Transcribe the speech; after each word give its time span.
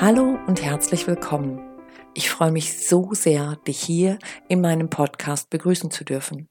Hallo 0.00 0.38
und 0.46 0.62
herzlich 0.62 1.08
willkommen. 1.08 1.58
Ich 2.14 2.30
freue 2.30 2.52
mich 2.52 2.86
so 2.86 3.14
sehr, 3.14 3.56
dich 3.66 3.80
hier 3.80 4.20
in 4.48 4.60
meinem 4.60 4.90
Podcast 4.90 5.50
begrüßen 5.50 5.90
zu 5.90 6.04
dürfen. 6.04 6.48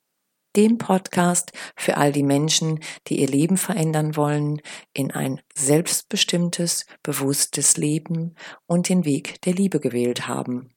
Dem 0.58 0.78
Podcast 0.78 1.54
für 1.78 1.96
all 1.96 2.12
die 2.12 2.24
Menschen, 2.24 2.82
die 3.08 3.22
ihr 3.22 3.28
Leben 3.30 3.56
verändern 3.56 4.18
wollen, 4.18 4.62
in 4.92 5.12
ein 5.12 5.40
selbstbestimmtes, 5.56 6.86
bewusstes 7.04 7.78
Leben 7.78 8.36
und 8.66 8.90
den 8.90 9.06
Weg 9.06 9.42
der 9.44 9.54
Liebe 9.54 9.80
gewählt 9.80 10.28
haben. 10.28 10.74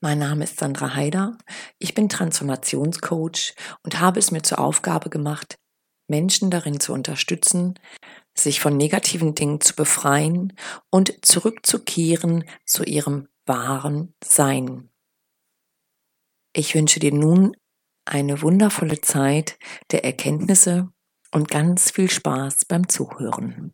Mein 0.00 0.18
Name 0.18 0.44
ist 0.44 0.58
Sandra 0.58 0.94
Haider, 0.94 1.36
ich 1.78 1.92
bin 1.92 2.08
Transformationscoach 2.08 3.54
und 3.82 4.00
habe 4.00 4.18
es 4.18 4.30
mir 4.30 4.40
zur 4.40 4.60
Aufgabe 4.60 5.10
gemacht, 5.10 5.58
Menschen 6.08 6.50
darin 6.50 6.80
zu 6.80 6.94
unterstützen, 6.94 7.78
sich 8.34 8.60
von 8.60 8.76
negativen 8.76 9.34
Dingen 9.34 9.60
zu 9.60 9.74
befreien 9.74 10.54
und 10.90 11.24
zurückzukehren 11.24 12.44
zu 12.64 12.84
ihrem 12.84 13.28
wahren 13.46 14.14
Sein. 14.22 14.90
Ich 16.52 16.74
wünsche 16.74 17.00
dir 17.00 17.12
nun 17.12 17.56
eine 18.04 18.42
wundervolle 18.42 19.00
Zeit 19.00 19.58
der 19.92 20.04
Erkenntnisse 20.04 20.88
und 21.32 21.48
ganz 21.48 21.90
viel 21.90 22.10
Spaß 22.10 22.64
beim 22.64 22.88
Zuhören. 22.88 23.72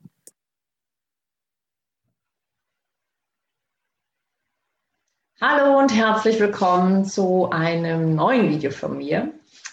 Hallo 5.41 5.79
und 5.79 5.95
herzlich 5.95 6.41
willkommen 6.41 7.05
zu 7.05 7.51
einem 7.51 8.15
neuen 8.15 8.49
Video 8.51 8.71
von 8.71 8.97
mir. 8.97 9.33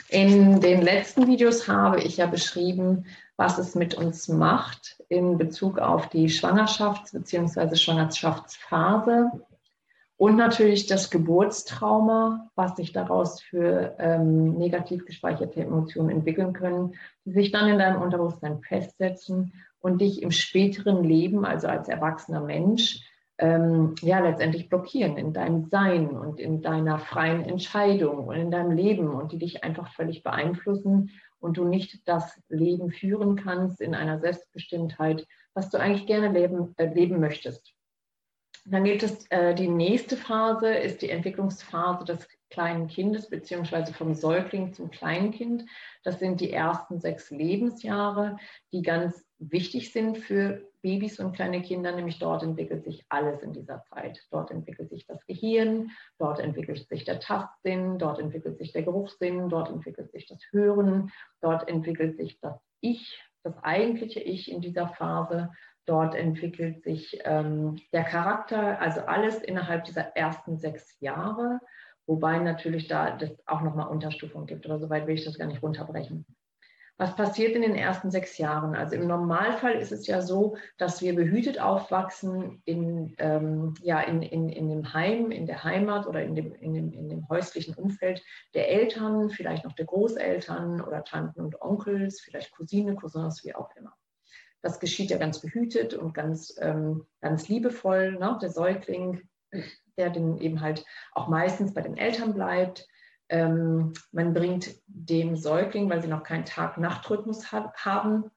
In 0.10 0.60
den 0.60 0.82
letzten 0.82 1.26
Videos 1.26 1.68
habe 1.68 2.02
ich 2.02 2.18
ja 2.18 2.26
beschrieben, 2.26 3.06
was 3.44 3.58
es 3.58 3.76
mit 3.76 3.96
uns 3.96 4.30
macht 4.30 5.04
in 5.10 5.38
Bezug 5.38 5.78
auf 5.78 6.08
die 6.08 6.30
Schwangerschafts- 6.30 7.12
bzw. 7.12 7.76
Schwangerschaftsphase 7.76 9.32
und 10.16 10.38
natürlich 10.38 10.86
das 10.86 11.10
Geburtstrauma, 11.10 12.50
was 12.56 12.78
sich 12.78 12.94
daraus 12.94 13.42
für 13.42 13.98
ähm, 14.00 14.54
negativ 14.54 15.06
gespeicherte 15.06 15.60
Emotionen 15.60 16.10
entwickeln 16.12 16.54
können, 16.54 16.94
die 17.26 17.34
sich 17.34 17.52
dann 17.52 17.68
in 17.68 17.80
deinem 17.80 18.02
Unterbewusstsein 18.02 18.62
festsetzen 18.62 19.52
und 19.80 20.00
dich 20.00 20.22
im 20.22 20.32
späteren 20.32 21.04
Leben, 21.04 21.44
also 21.44 21.68
als 21.68 21.90
erwachsener 21.90 22.40
Mensch, 22.40 23.02
ähm, 23.40 23.96
ja 24.00 24.20
letztendlich 24.20 24.70
blockieren 24.70 25.18
in 25.18 25.34
deinem 25.34 25.66
Sein 25.66 26.12
und 26.12 26.40
in 26.40 26.62
deiner 26.62 26.98
freien 26.98 27.44
Entscheidung 27.44 28.28
und 28.28 28.38
in 28.38 28.52
deinem 28.52 28.72
Leben 28.72 29.10
und 29.10 29.34
die 29.34 29.40
dich 29.40 29.66
einfach 29.66 29.92
völlig 29.94 30.24
beeinflussen 30.24 31.12
und 31.44 31.58
du 31.58 31.66
nicht 31.66 32.08
das 32.08 32.42
Leben 32.48 32.90
führen 32.90 33.36
kannst 33.36 33.82
in 33.82 33.94
einer 33.94 34.20
Selbstbestimmtheit, 34.20 35.28
was 35.54 35.70
du 35.70 35.78
eigentlich 35.78 36.08
gerne 36.08 36.30
leben, 36.30 36.74
äh, 36.78 36.92
leben 36.94 37.20
möchtest. 37.20 37.74
Dann 38.66 38.86
gibt 38.86 39.04
es 39.04 39.28
äh, 39.30 39.54
die 39.54 39.68
nächste 39.68 40.16
Phase, 40.16 40.74
ist 40.74 41.02
die 41.02 41.10
Entwicklungsphase 41.10 42.06
des 42.06 42.28
kleinen 42.50 42.88
Kindes 42.88 43.30
beziehungsweise 43.30 43.94
vom 43.94 44.14
Säugling 44.14 44.72
zum 44.74 44.90
Kleinkind. 44.90 45.66
Das 46.04 46.20
sind 46.20 46.40
die 46.40 46.54
ersten 46.54 47.02
sechs 47.02 47.30
Lebensjahre, 47.30 48.38
die 48.72 48.82
ganz 48.82 49.26
wichtig 49.52 49.92
sind 49.92 50.18
für 50.18 50.62
Babys 50.82 51.20
und 51.20 51.34
kleine 51.34 51.62
Kinder, 51.62 51.96
nämlich 51.96 52.20
dort 52.20 52.44
entwickelt 52.44 52.84
sich 52.84 53.06
alles 53.10 53.42
in 53.42 53.54
dieser 53.54 53.84
Zeit. 53.84 54.20
Dort 54.32 54.52
entwickelt 54.52 54.90
sich 54.90 55.06
das 55.06 55.26
Gehirn, 55.26 55.92
dort 56.20 56.40
entwickelt 56.40 56.88
sich 56.90 57.06
der 57.06 57.20
Tastsinn, 57.20 57.98
dort 57.98 58.20
entwickelt 58.20 58.58
sich 58.58 58.74
der 58.74 58.84
Geruchssinn, 58.84 59.50
dort 59.50 59.70
entwickelt 59.70 60.12
sich 60.12 60.28
das 60.28 60.40
Hören, 60.52 61.12
dort 61.42 61.68
entwickelt 61.70 62.18
sich 62.18 62.40
das 62.42 62.60
Ich, 62.82 63.24
das 63.44 63.58
eigentliche 63.64 64.20
Ich 64.20 64.52
in 64.52 64.62
dieser 64.62 64.90
Phase. 64.90 65.52
Dort 65.86 66.16
entwickelt 66.16 66.84
sich 66.84 67.20
ähm, 67.26 67.78
der 67.92 68.04
Charakter, 68.04 68.80
also 68.80 69.02
alles 69.02 69.42
innerhalb 69.42 69.84
dieser 69.84 70.16
ersten 70.16 70.58
sechs 70.58 70.98
Jahre, 71.02 71.60
wobei 72.06 72.40
natürlich 72.40 72.88
da 72.88 73.18
das 73.18 73.32
auch 73.48 73.62
nochmal 73.62 73.90
Unterstufungen 73.90 74.48
gibt, 74.48 74.66
aber 74.66 74.80
soweit 74.80 75.08
will 75.08 75.16
ich 75.16 75.26
das 75.26 75.38
gar 75.38 75.48
nicht 75.48 75.62
runterbrechen. 75.62 76.26
Was 77.04 77.18
passiert 77.18 77.54
in 77.54 77.64
den 77.64 77.76
ersten 77.76 78.12
sechs 78.12 78.38
Jahren? 78.38 78.76
Also 78.76 78.96
im 78.96 79.08
Normalfall 79.08 79.74
ist 79.74 79.92
es 79.92 80.08
ja 80.08 80.22
so, 80.22 80.56
dass 80.78 81.02
wir 81.02 81.14
behütet 81.14 81.60
aufwachsen 81.60 82.62
in, 82.64 83.14
ähm, 83.18 83.74
ja, 83.82 84.00
in, 84.00 84.22
in, 84.22 84.48
in 84.48 84.70
dem 84.70 84.94
Heim, 84.94 85.30
in 85.30 85.46
der 85.46 85.66
Heimat 85.66 86.08
oder 86.08 86.24
in 86.24 86.34
dem, 86.34 86.56
in, 86.56 86.74
dem, 86.74 86.94
in 86.94 87.10
dem 87.10 87.28
häuslichen 87.28 87.74
Umfeld 87.74 88.24
der 88.54 88.70
Eltern, 88.70 89.32
vielleicht 89.32 89.66
noch 89.66 89.74
der 89.74 89.86
Großeltern 89.86 90.80
oder 90.80 91.04
Tanten 91.04 91.42
und 91.42 91.62
Onkels, 91.62 92.22
vielleicht 92.22 92.54
Cousine, 92.54 92.96
Cousins, 92.96 93.44
wie 93.44 93.54
auch 93.54 93.76
immer. 93.76 93.94
Das 94.62 94.80
geschieht 94.80 95.10
ja 95.10 95.18
ganz 95.18 95.42
behütet 95.42 95.94
und 95.96 96.14
ganz, 96.14 96.56
ähm, 96.62 97.06
ganz 97.20 97.50
liebevoll. 97.50 98.14
Ne? 98.14 98.40
Der 98.42 98.50
Säugling, 98.50 99.28
der 99.98 100.10
dann 100.10 100.38
eben 100.38 100.62
halt 100.62 100.86
auch 101.12 101.28
meistens 101.28 101.74
bei 101.74 101.82
den 101.82 101.98
Eltern 101.98 102.34
bleibt. 102.34 102.88
Ähm, 103.34 103.94
man 104.12 104.32
bringt 104.34 104.76
dem 104.86 105.36
Säugling, 105.36 105.90
weil 105.90 106.04
sie 106.04 106.08
noch 106.08 106.22
keinen 106.22 106.46
Tag-Nacht-Rhythmus 106.46 107.52
ha 107.52 107.74
haben, 107.76 108.30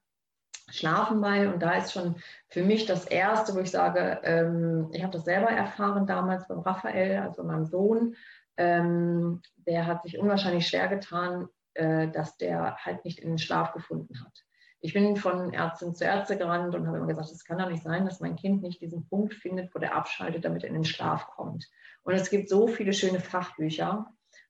Schlafen 0.71 1.21
bei. 1.21 1.53
Und 1.53 1.63
da 1.63 1.75
ist 1.75 1.93
schon 1.93 2.17
für 2.49 2.65
mich 2.65 2.87
das 2.87 3.05
Erste, 3.05 3.55
wo 3.55 3.61
ich 3.61 3.71
sage, 3.71 4.21
ähm, 4.25 4.89
ich 4.93 5.03
habe 5.03 5.13
das 5.13 5.27
selber 5.27 5.51
erfahren 5.51 6.07
damals 6.07 6.49
beim 6.49 6.61
Raphael, 6.61 7.19
also 7.19 7.45
meinem 7.45 7.67
Sohn. 7.67 8.17
Ähm, 8.57 9.43
der 9.57 9.87
hat 9.87 10.03
sich 10.03 10.19
unwahrscheinlich 10.19 10.67
schwer 10.67 10.89
getan, 10.89 11.49
äh, 11.75 12.09
dass 12.09 12.39
der 12.39 12.77
halt 12.79 13.05
nicht 13.05 13.19
in 13.19 13.29
den 13.29 13.39
Schlaf 13.39 13.73
gefunden 13.73 14.19
hat 14.25 14.47
ich 14.87 14.93
bin 14.93 15.17
von 15.17 15.53
Ärztin 15.53 15.95
zu 15.95 16.05
Ärzte 16.05 16.37
gerannt 16.37 16.75
und 16.75 16.87
habe 16.87 16.99
immer 16.99 17.09
gesagt, 17.09 17.31
es 17.31 17.45
kann 17.45 17.59
doch 17.59 17.69
nicht 17.69 17.83
sein, 17.83 18.05
dass 18.05 18.21
mein 18.21 18.37
Kind 18.37 18.63
nicht 18.63 18.81
diesen 18.81 19.09
Punkt 19.09 19.35
findet, 19.35 19.75
wo 19.75 19.81
der 19.81 19.97
abschaltet, 19.97 20.45
damit 20.45 20.63
er 20.63 20.69
in 20.69 20.75
den 20.75 20.85
Schlaf 20.85 21.27
kommt. 21.27 21.69
Und 22.03 22.15
es 22.15 22.31
gibt 22.31 22.49
so 22.49 22.69
viele 22.69 22.93
schöne 22.93 23.19
Fachbücher, 23.19 24.07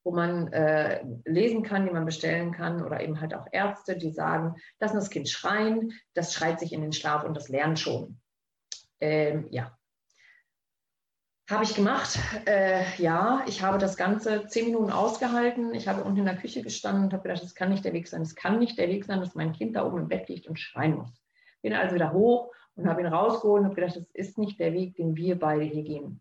wo 0.06 0.12
man 0.12 0.52
äh, 0.52 1.04
lesen 1.24 1.64
kann, 1.64 1.84
die 1.84 1.90
man 1.90 2.06
bestellen 2.06 2.52
kann, 2.52 2.84
oder 2.84 3.00
eben 3.00 3.20
halt 3.20 3.34
auch 3.34 3.48
Ärzte, 3.50 3.96
die 3.96 4.12
sagen, 4.12 4.54
lass 4.78 4.92
das 4.92 5.10
Kind 5.10 5.28
schreien, 5.28 5.94
das 6.14 6.32
schreit 6.32 6.60
sich 6.60 6.72
in 6.72 6.80
den 6.80 6.92
Schlaf 6.92 7.24
und 7.24 7.36
das 7.36 7.48
lernt 7.48 7.80
schon. 7.80 8.20
Ähm, 9.00 9.48
ja, 9.50 9.76
habe 11.50 11.64
ich 11.64 11.74
gemacht. 11.74 12.20
Äh, 12.46 12.84
ja, 12.98 13.42
ich 13.48 13.64
habe 13.64 13.78
das 13.78 13.96
Ganze 13.96 14.46
zehn 14.46 14.66
Minuten 14.66 14.92
ausgehalten. 14.92 15.74
Ich 15.74 15.88
habe 15.88 16.04
unten 16.04 16.20
in 16.20 16.26
der 16.26 16.36
Küche 16.36 16.62
gestanden 16.62 17.06
und 17.06 17.12
habe 17.12 17.24
gedacht, 17.24 17.42
das 17.42 17.56
kann 17.56 17.70
nicht 17.70 17.84
der 17.84 17.92
Weg 17.92 18.06
sein. 18.06 18.22
Es 18.22 18.36
kann 18.36 18.60
nicht 18.60 18.78
der 18.78 18.88
Weg 18.88 19.04
sein, 19.04 19.18
dass 19.18 19.34
mein 19.34 19.54
Kind 19.54 19.74
da 19.74 19.84
oben 19.84 19.98
im 19.98 20.08
Bett 20.08 20.28
liegt 20.28 20.46
und 20.46 20.60
schreien 20.60 20.94
muss. 20.94 21.20
Bin 21.62 21.72
also 21.72 21.96
wieder 21.96 22.12
hoch 22.12 22.52
und 22.76 22.88
habe 22.88 23.00
ihn 23.00 23.08
rausgeholt 23.08 23.62
und 23.62 23.66
habe 23.66 23.74
gedacht, 23.74 23.96
das 23.96 24.06
ist 24.12 24.38
nicht 24.38 24.60
der 24.60 24.72
Weg, 24.72 24.94
den 24.94 25.16
wir 25.16 25.36
beide 25.36 25.64
hier 25.64 25.82
gehen. 25.82 26.20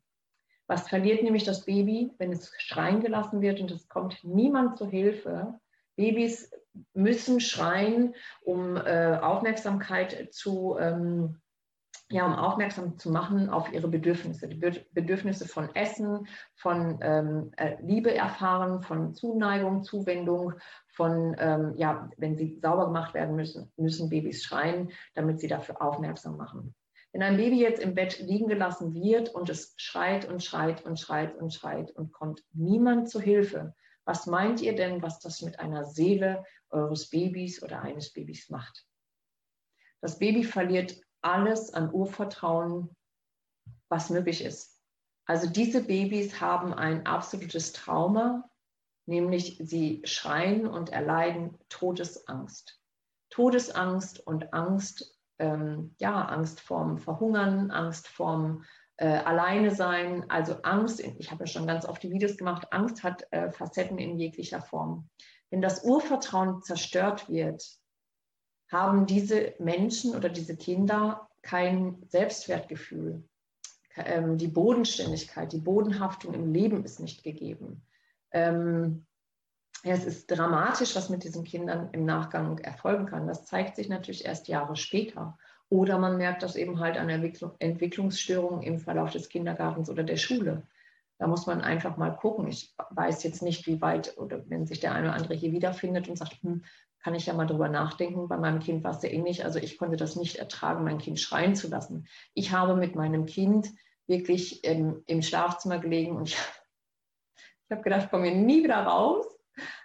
Was 0.68 0.88
verliert 0.88 1.24
nämlich 1.24 1.44
das 1.44 1.66
Baby, 1.66 2.12
wenn 2.18 2.32
es 2.32 2.52
schreien 2.58 3.02
gelassen 3.02 3.42
wird 3.42 3.60
und 3.62 3.72
es 3.72 3.88
kommt 3.88 4.24
niemand 4.24 4.78
zur 4.78 4.90
Hilfe? 4.90 5.60
Babys 5.96 6.52
müssen 6.94 7.40
schreien, 7.40 8.16
um 8.42 8.76
äh, 8.76 9.18
Aufmerksamkeit 9.22 10.34
zu 10.34 10.78
ähm, 10.80 11.38
ja, 12.10 12.26
um 12.26 12.34
aufmerksam 12.34 13.00
zu 13.00 13.10
machen 13.10 13.50
auf 13.50 13.72
ihre 13.74 13.88
Bedürfnisse, 13.88 14.48
die 14.48 14.86
Bedürfnisse 14.92 15.48
von 15.48 15.74
Essen, 15.74 16.28
von 16.54 17.00
ähm, 17.02 17.52
äh, 17.58 17.78
Liebe 17.82 18.14
erfahren, 18.14 18.84
von 18.84 19.16
Zuneigung, 19.16 19.84
Zuwendung, 19.84 20.54
von, 20.88 21.36
ähm, 21.40 21.74
ja, 21.78 22.10
wenn 22.18 22.38
sie 22.38 22.60
sauber 22.62 22.86
gemacht 22.86 23.16
werden 23.16 23.36
müssen, 23.36 23.72
müssen 23.76 24.10
Babys 24.10 24.44
schreien, 24.44 24.92
damit 25.16 25.40
sie 25.40 25.48
dafür 25.48 25.82
aufmerksam 25.82 26.38
machen. 26.38 26.76
Wenn 27.16 27.24
ein 27.24 27.38
Baby 27.38 27.62
jetzt 27.62 27.80
im 27.80 27.96
Bett 27.96 28.20
liegen 28.20 28.50
gelassen 28.50 28.94
wird 28.94 29.34
und 29.34 29.50
es 29.50 29.74
schreit 29.78 30.28
und 30.28 30.44
schreit 30.44 30.84
und 30.84 31.00
schreit 31.00 31.34
und 31.38 31.54
schreit 31.54 31.90
und 31.92 32.12
kommt 32.12 32.44
niemand 32.52 33.10
zu 33.10 33.22
Hilfe, 33.22 33.74
was 34.04 34.26
meint 34.26 34.60
ihr 34.60 34.76
denn, 34.76 35.02
was 35.02 35.22
das 35.22 35.42
mit 35.42 35.58
einer 35.62 35.86
Seele 35.86 36.44
eures 36.72 37.10
Babys 37.10 37.64
oder 37.64 37.82
eines 37.82 38.12
Babys 38.12 38.50
macht? 38.50 38.86
Das 40.02 40.20
Baby 40.20 40.44
verliert 40.44 41.00
alles 41.22 41.74
an 41.74 41.90
Urvertrauen, 41.94 42.94
was 43.88 44.10
möglich 44.10 44.44
ist. 44.44 44.82
Also 45.26 45.48
diese 45.48 45.86
Babys 45.86 46.42
haben 46.42 46.74
ein 46.74 47.06
absolutes 47.06 47.72
Trauma, 47.72 48.44
nämlich 49.06 49.58
sie 49.64 50.02
schreien 50.04 50.68
und 50.68 50.90
erleiden 50.90 51.58
Todesangst. 51.70 52.78
Todesangst 53.30 54.20
und 54.20 54.54
Angst, 54.54 55.15
ähm, 55.40 55.96
ja, 56.00 56.26
Angst 56.26 56.62
vorm 56.62 56.98
Verhungern, 56.98 57.72
Angst 57.72 58.08
vorm 58.08 58.64
äh, 58.98 59.08
Alleine 59.08 59.76
sein, 59.76 60.30
also 60.30 60.62
Angst, 60.62 61.02
ich 61.02 61.32
habe 61.32 61.44
ja 61.44 61.48
schon 61.48 61.68
ganz 61.68 61.86
oft 61.86 62.02
die 62.02 62.12
Videos 62.12 62.38
gemacht, 62.38 62.68
Angst 62.72 63.04
hat 63.04 63.26
äh, 63.32 63.52
Facetten 63.52 63.98
in 63.98 64.18
jeglicher 64.18 64.62
Form. 64.62 65.10
Wenn 65.50 65.62
das 65.62 65.84
Urvertrauen 65.84 66.62
zerstört 66.64 67.30
wird, 67.30 67.64
haben 68.72 69.06
diese 69.06 69.54
Menschen 69.60 70.16
oder 70.16 70.30
diese 70.30 70.56
Kinder 70.56 71.30
kein 71.42 72.04
Selbstwertgefühl. 72.08 73.28
Ähm, 73.96 74.38
die 74.38 74.48
Bodenständigkeit, 74.48 75.54
die 75.54 75.60
Bodenhaftung 75.60 76.34
im 76.34 76.52
Leben 76.52 76.84
ist 76.84 77.00
nicht 77.00 77.24
gegeben. 77.24 77.86
Ähm, 78.32 79.06
es 79.94 80.06
ist 80.06 80.32
dramatisch, 80.32 80.96
was 80.96 81.10
mit 81.10 81.24
diesen 81.24 81.44
Kindern 81.44 81.90
im 81.92 82.06
Nachgang 82.06 82.58
erfolgen 82.60 83.06
kann. 83.06 83.28
Das 83.28 83.46
zeigt 83.46 83.76
sich 83.76 83.88
natürlich 83.88 84.26
erst 84.26 84.48
Jahre 84.48 84.76
später. 84.76 85.38
Oder 85.70 86.00
man 86.00 86.18
merkt 86.18 86.44
das 86.44 86.56
eben 86.56 86.80
halt 86.80 86.98
an 86.98 87.10
Entwicklungsstörungen 87.10 88.64
im 88.64 88.80
Verlauf 88.80 89.12
des 89.12 89.30
Kindergartens 89.30 89.90
oder 89.90 90.04
der 90.04 90.18
Schule. 90.18 90.64
Da 91.18 91.28
muss 91.28 91.48
man 91.48 91.62
einfach 91.62 91.98
mal 91.98 92.12
gucken. 92.12 92.48
Ich 92.48 92.76
weiß 92.90 93.24
jetzt 93.24 93.42
nicht, 93.42 93.68
wie 93.68 93.82
weit 93.82 94.18
oder 94.18 94.48
wenn 94.50 94.66
sich 94.66 94.80
der 94.80 94.94
eine 94.94 95.08
oder 95.08 95.16
andere 95.16 95.34
hier 95.34 95.52
wiederfindet 95.52 96.10
und 96.10 96.18
sagt, 96.18 96.42
hm, 96.42 96.64
kann 97.00 97.16
ich 97.16 97.28
ja 97.28 97.34
mal 97.34 97.46
drüber 97.46 97.70
nachdenken. 97.70 98.28
Bei 98.28 98.38
meinem 98.38 98.60
Kind 98.60 98.84
war 98.84 98.92
es 98.92 99.02
sehr 99.02 99.14
ähnlich. 99.14 99.46
Also 99.46 99.60
ich 99.60 99.78
konnte 99.78 99.96
das 99.96 100.16
nicht 100.16 100.38
ertragen, 100.38 100.84
mein 100.84 100.98
Kind 100.98 101.20
schreien 101.20 101.56
zu 101.56 101.68
lassen. 101.68 102.08
Ich 102.34 102.52
habe 102.52 102.76
mit 102.76 102.96
meinem 102.96 103.28
Kind 103.28 103.70
wirklich 104.08 104.64
im, 104.64 105.04
im 105.06 105.22
Schlafzimmer 105.22 105.80
gelegen 105.80 106.16
und 106.16 106.30
ich, 106.30 106.36
ich 107.66 107.72
habe 107.72 107.84
gedacht, 107.84 108.06
ich 108.06 108.10
komme 108.10 108.28
hier 108.28 108.36
nie 108.36 108.64
wieder 108.64 108.84
raus. 108.84 109.35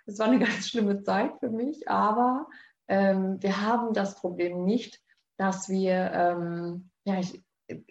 Das 0.07 0.19
war 0.19 0.27
eine 0.27 0.39
ganz 0.45 0.69
schlimme 0.69 1.03
Zeit 1.03 1.33
für 1.41 1.51
mich, 1.51 1.89
aber 1.89 2.47
ähm, 2.89 3.43
wir 3.43 3.61
haben 3.63 3.95
das 3.95 4.17
Problem 4.17 4.65
nicht, 4.65 5.01
dass 5.37 5.69
wir, 5.69 6.13
ähm, 6.13 6.91
ja, 7.05 7.21
ich, 7.21 7.43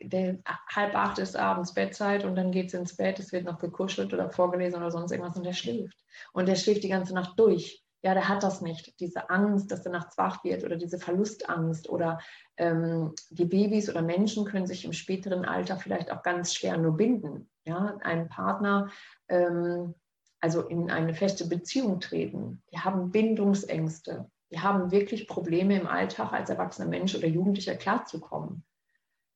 der, 0.02 0.40
halb 0.76 0.96
acht 0.96 1.20
ist 1.20 1.36
abends 1.36 1.74
Bettzeit 1.74 2.26
und 2.26 2.36
dann 2.36 2.52
geht 2.52 2.68
es 2.68 2.74
ins 2.74 2.98
Bett, 2.98 3.20
es 3.20 3.32
wird 3.32 3.46
noch 3.46 3.60
gekuschelt 3.60 4.14
oder 4.14 4.30
vorgelesen 4.30 4.80
oder 4.80 4.92
sonst 4.92 5.12
irgendwas 5.12 5.38
und 5.38 5.46
der 5.46 5.54
schläft. 5.54 5.98
Und 6.34 6.48
der 6.48 6.56
schläft 6.56 6.84
die 6.84 6.90
ganze 6.90 7.14
Nacht 7.14 7.40
durch. 7.40 7.84
Ja, 8.02 8.14
der 8.14 8.30
hat 8.30 8.44
das 8.44 8.62
nicht. 8.62 8.98
Diese 9.02 9.30
Angst, 9.30 9.72
dass 9.72 9.86
er 9.86 9.92
nachts 9.92 10.18
wach 10.18 10.44
wird 10.44 10.64
oder 10.64 10.78
diese 10.78 11.00
Verlustangst 11.00 11.90
oder 11.90 12.20
ähm, 12.56 13.14
die 13.30 13.46
Babys 13.46 13.90
oder 13.90 14.02
Menschen 14.02 14.46
können 14.46 14.68
sich 14.68 14.86
im 14.86 14.94
späteren 14.94 15.44
Alter 15.44 15.76
vielleicht 15.76 16.12
auch 16.12 16.24
ganz 16.24 16.54
schwer 16.54 16.78
nur 16.78 16.96
binden. 16.96 17.50
Ja, 17.66 17.98
ein 18.02 18.30
Partner, 18.30 18.90
ähm, 19.28 19.96
also 20.42 20.62
in 20.62 20.90
eine 20.90 21.14
feste 21.14 21.48
Beziehung 21.48 22.00
treten. 22.00 22.64
Die 22.72 22.80
haben 22.80 23.12
Bindungsängste. 23.12 24.30
Die 24.52 24.60
haben 24.60 24.92
wirklich 24.92 25.28
Probleme 25.28 25.80
im 25.80 25.88
Alltag 25.88 26.34
als 26.34 26.50
erwachsener 26.50 26.88
Mensch 26.88 27.16
oder 27.16 27.28
Jugendlicher 27.28 27.76
klarzukommen. 27.76 28.64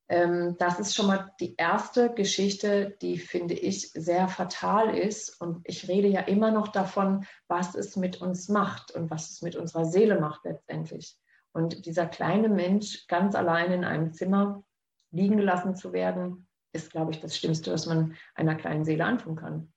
Ähm, 0.10 0.56
das 0.60 0.80
ist 0.80 0.96
schon 0.96 1.08
mal 1.08 1.32
die 1.40 1.56
erste 1.56 2.14
Geschichte, 2.14 2.96
die, 3.02 3.18
finde 3.18 3.54
ich, 3.54 3.92
sehr 3.92 4.28
fatal 4.28 4.96
ist. 4.96 5.42
Und 5.42 5.62
ich 5.66 5.88
rede 5.88 6.08
ja 6.08 6.22
immer 6.22 6.52
noch 6.52 6.68
davon, 6.68 7.26
was 7.48 7.76
es 7.76 7.96
mit 7.96 8.22
uns 8.22 8.50
macht 8.50 8.92
und 8.92 9.10
was 9.10 9.32
es 9.32 9.42
mit 9.42 9.56
unserer 9.56 9.86
Seele 9.86 10.20
macht 10.20 10.46
letztendlich. 10.46 11.18
Und 11.52 11.86
dieser 11.86 12.06
kleine 12.06 12.50
Mensch 12.50 13.08
ganz 13.08 13.36
allein 13.36 13.72
in 13.72 13.84
einem 13.84 14.14
Zimmer 14.14 14.64
liegen 15.12 15.38
gelassen 15.38 15.76
zu 15.76 15.94
werden, 15.94 16.48
ist, 16.74 16.92
glaube 16.92 17.12
ich, 17.12 17.20
das 17.20 17.38
Schlimmste, 17.38 17.72
was 17.72 17.86
man 17.86 18.16
einer 18.34 18.56
kleinen 18.56 18.84
Seele 18.84 19.06
antun 19.06 19.36
kann. 19.36 19.73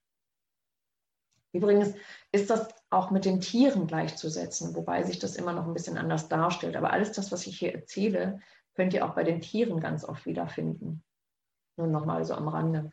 Übrigens 1.53 1.95
ist 2.33 2.51
das 2.51 2.69
auch 2.91 3.11
mit 3.11 3.25
den 3.25 3.41
Tieren 3.41 3.87
gleichzusetzen, 3.87 4.75
wobei 4.75 5.03
sich 5.03 5.19
das 5.19 5.37
immer 5.37 5.53
noch 5.53 5.67
ein 5.67 5.75
bisschen 5.75 5.99
anders 5.99 6.29
darstellt. 6.29 6.77
Aber 6.77 6.93
alles 6.93 7.13
das, 7.13 7.33
was 7.33 7.47
ich 7.47 7.59
hier 7.59 7.75
erzähle, 7.75 8.41
könnt 8.75 8.93
ihr 8.95 9.07
auch 9.07 9.15
bei 9.15 9.25
den 9.25 9.41
Tieren 9.41 9.81
ganz 9.81 10.05
oft 10.05 10.27
wiederfinden. 10.27 11.03
Nur 11.77 11.87
nochmal 11.87 12.25
so 12.25 12.35
am 12.35 12.49
Rande. 12.49 12.93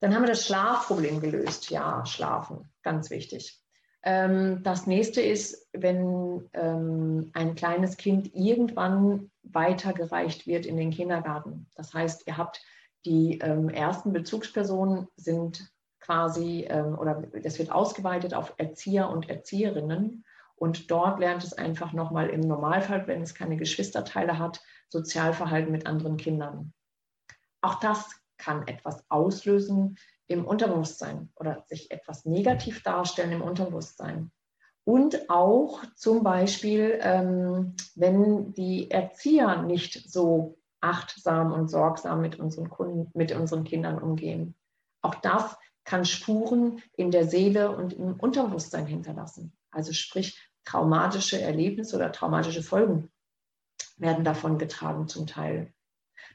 Dann 0.00 0.14
haben 0.14 0.22
wir 0.22 0.28
das 0.28 0.46
Schlafproblem 0.46 1.20
gelöst. 1.20 1.70
Ja, 1.70 2.04
schlafen, 2.06 2.70
ganz 2.82 3.10
wichtig. 3.10 3.60
Ähm, 4.02 4.62
das 4.62 4.86
nächste 4.86 5.20
ist, 5.20 5.68
wenn 5.72 6.48
ähm, 6.52 7.30
ein 7.34 7.54
kleines 7.56 7.96
Kind 7.96 8.34
irgendwann 8.34 9.30
weitergereicht 9.42 10.46
wird 10.46 10.66
in 10.66 10.76
den 10.76 10.90
Kindergarten. 10.90 11.68
Das 11.74 11.92
heißt, 11.92 12.26
ihr 12.26 12.36
habt 12.36 12.62
die 13.04 13.38
ähm, 13.38 13.68
ersten 13.68 14.12
Bezugspersonen 14.12 15.08
sind 15.16 15.72
quasi, 16.06 16.68
oder 16.98 17.22
das 17.42 17.58
wird 17.58 17.72
ausgeweitet 17.72 18.32
auf 18.32 18.54
Erzieher 18.56 19.10
und 19.10 19.28
Erzieherinnen. 19.28 20.24
Und 20.54 20.90
dort 20.90 21.18
lernt 21.18 21.44
es 21.44 21.52
einfach 21.52 21.92
nochmal 21.92 22.30
im 22.30 22.40
Normalfall, 22.40 23.06
wenn 23.06 23.22
es 23.22 23.34
keine 23.34 23.56
Geschwisterteile 23.56 24.38
hat, 24.38 24.62
Sozialverhalten 24.88 25.72
mit 25.72 25.86
anderen 25.86 26.16
Kindern. 26.16 26.72
Auch 27.60 27.80
das 27.80 28.08
kann 28.38 28.66
etwas 28.66 29.04
auslösen 29.10 29.98
im 30.28 30.46
Unterbewusstsein 30.46 31.30
oder 31.34 31.64
sich 31.66 31.90
etwas 31.90 32.24
negativ 32.24 32.82
darstellen 32.82 33.32
im 33.32 33.42
Unterbewusstsein. 33.42 34.30
Und 34.84 35.28
auch 35.28 35.82
zum 35.96 36.22
Beispiel, 36.22 36.98
ähm, 37.02 37.74
wenn 37.96 38.52
die 38.54 38.90
Erzieher 38.90 39.62
nicht 39.62 40.08
so 40.08 40.58
achtsam 40.80 41.52
und 41.52 41.68
sorgsam 41.68 42.20
mit 42.20 42.38
unseren, 42.38 42.70
Kunden, 42.70 43.10
mit 43.14 43.32
unseren 43.32 43.64
Kindern 43.64 43.98
umgehen. 43.98 44.54
Auch 45.02 45.16
das 45.16 45.56
kann 45.86 46.04
Spuren 46.04 46.82
in 46.96 47.10
der 47.10 47.26
Seele 47.26 47.74
und 47.74 47.94
im 47.94 48.14
Unterbewusstsein 48.14 48.84
hinterlassen. 48.86 49.56
Also 49.70 49.94
sprich 49.94 50.38
traumatische 50.64 51.40
Erlebnisse 51.40 51.96
oder 51.96 52.12
traumatische 52.12 52.62
Folgen 52.62 53.10
werden 53.96 54.24
davon 54.24 54.58
getragen 54.58 55.08
zum 55.08 55.26
Teil. 55.26 55.72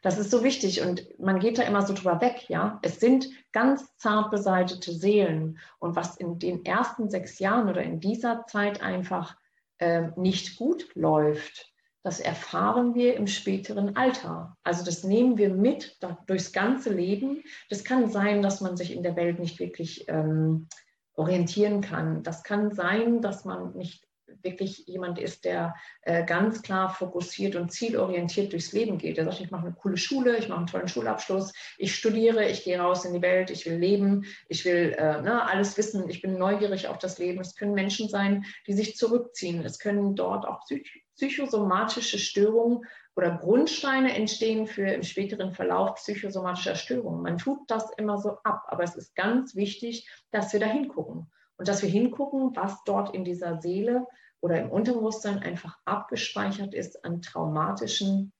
Das 0.01 0.17
ist 0.17 0.31
so 0.31 0.43
wichtig 0.43 0.81
und 0.81 1.07
man 1.19 1.39
geht 1.39 1.59
da 1.59 1.63
immer 1.63 1.85
so 1.85 1.93
drüber 1.93 2.21
weg, 2.21 2.45
ja. 2.47 2.79
Es 2.81 2.99
sind 2.99 3.29
ganz 3.51 3.95
zart 3.97 4.31
beseitete 4.31 4.93
Seelen 4.93 5.59
und 5.79 5.95
was 5.95 6.17
in 6.17 6.39
den 6.39 6.65
ersten 6.65 7.09
sechs 7.09 7.37
Jahren 7.37 7.69
oder 7.69 7.83
in 7.83 7.99
dieser 7.99 8.45
Zeit 8.47 8.81
einfach 8.81 9.37
äh, 9.77 10.09
nicht 10.15 10.57
gut 10.57 10.89
läuft, 10.95 11.70
das 12.03 12.19
erfahren 12.19 12.95
wir 12.95 13.15
im 13.15 13.27
späteren 13.27 13.95
Alter. 13.95 14.57
Also 14.63 14.83
das 14.83 15.03
nehmen 15.03 15.37
wir 15.37 15.53
mit 15.53 15.99
durchs 16.25 16.51
ganze 16.51 16.91
Leben. 16.91 17.43
Das 17.69 17.83
kann 17.83 18.09
sein, 18.09 18.41
dass 18.41 18.61
man 18.61 18.75
sich 18.75 18.91
in 18.91 19.03
der 19.03 19.15
Welt 19.15 19.39
nicht 19.39 19.59
wirklich 19.59 20.05
ähm, 20.07 20.67
orientieren 21.13 21.81
kann. 21.81 22.23
Das 22.23 22.43
kann 22.43 22.71
sein, 22.71 23.21
dass 23.21 23.45
man 23.45 23.73
nicht 23.73 24.03
wirklich 24.43 24.85
jemand 24.87 25.19
ist, 25.19 25.45
der 25.45 25.75
äh, 26.01 26.25
ganz 26.25 26.61
klar 26.61 26.93
fokussiert 26.93 27.55
und 27.55 27.71
zielorientiert 27.71 28.51
durchs 28.51 28.73
Leben 28.73 28.97
geht. 28.97 29.17
Der 29.17 29.25
sagt, 29.25 29.41
ich 29.41 29.51
mache 29.51 29.65
eine 29.65 29.75
coole 29.75 29.97
Schule, 29.97 30.37
ich 30.37 30.49
mache 30.49 30.59
einen 30.59 30.67
tollen 30.67 30.87
Schulabschluss, 30.87 31.53
ich 31.77 31.95
studiere, 31.95 32.49
ich 32.49 32.63
gehe 32.63 32.79
raus 32.79 33.05
in 33.05 33.13
die 33.13 33.21
Welt, 33.21 33.49
ich 33.49 33.65
will 33.65 33.77
leben, 33.77 34.25
ich 34.47 34.65
will 34.65 34.95
äh, 34.97 35.21
ne, 35.21 35.45
alles 35.47 35.77
wissen, 35.77 36.09
ich 36.09 36.21
bin 36.21 36.37
neugierig 36.37 36.87
auf 36.87 36.97
das 36.97 37.17
Leben. 37.19 37.41
Es 37.41 37.55
können 37.55 37.73
Menschen 37.73 38.09
sein, 38.09 38.45
die 38.67 38.73
sich 38.73 38.97
zurückziehen. 38.97 39.63
Es 39.65 39.79
können 39.79 40.15
dort 40.15 40.45
auch 40.45 40.61
psych 40.61 41.03
psychosomatische 41.15 42.17
Störungen 42.17 42.85
oder 43.15 43.37
Grundsteine 43.37 44.15
entstehen 44.15 44.65
für 44.65 44.87
im 44.87 45.03
späteren 45.03 45.51
Verlauf 45.51 45.95
psychosomatischer 45.95 46.75
Störungen. 46.75 47.21
Man 47.21 47.37
tut 47.37 47.59
das 47.69 47.91
immer 47.97 48.17
so 48.17 48.37
ab, 48.43 48.63
aber 48.67 48.83
es 48.83 48.95
ist 48.95 49.15
ganz 49.15 49.55
wichtig, 49.55 50.09
dass 50.31 50.51
wir 50.53 50.59
da 50.59 50.65
hingucken 50.65 51.29
und 51.57 51.67
dass 51.67 51.83
wir 51.83 51.89
hingucken, 51.89 52.55
was 52.55 52.83
dort 52.85 53.13
in 53.13 53.23
dieser 53.23 53.61
Seele 53.61 54.07
oder 54.41 54.59
im 54.59 54.69
Unterbewusstsein 54.69 55.39
einfach 55.39 55.77
abgespeichert 55.85 56.73
ist 56.73 57.05
an 57.05 57.21
traumatischen 57.21 58.33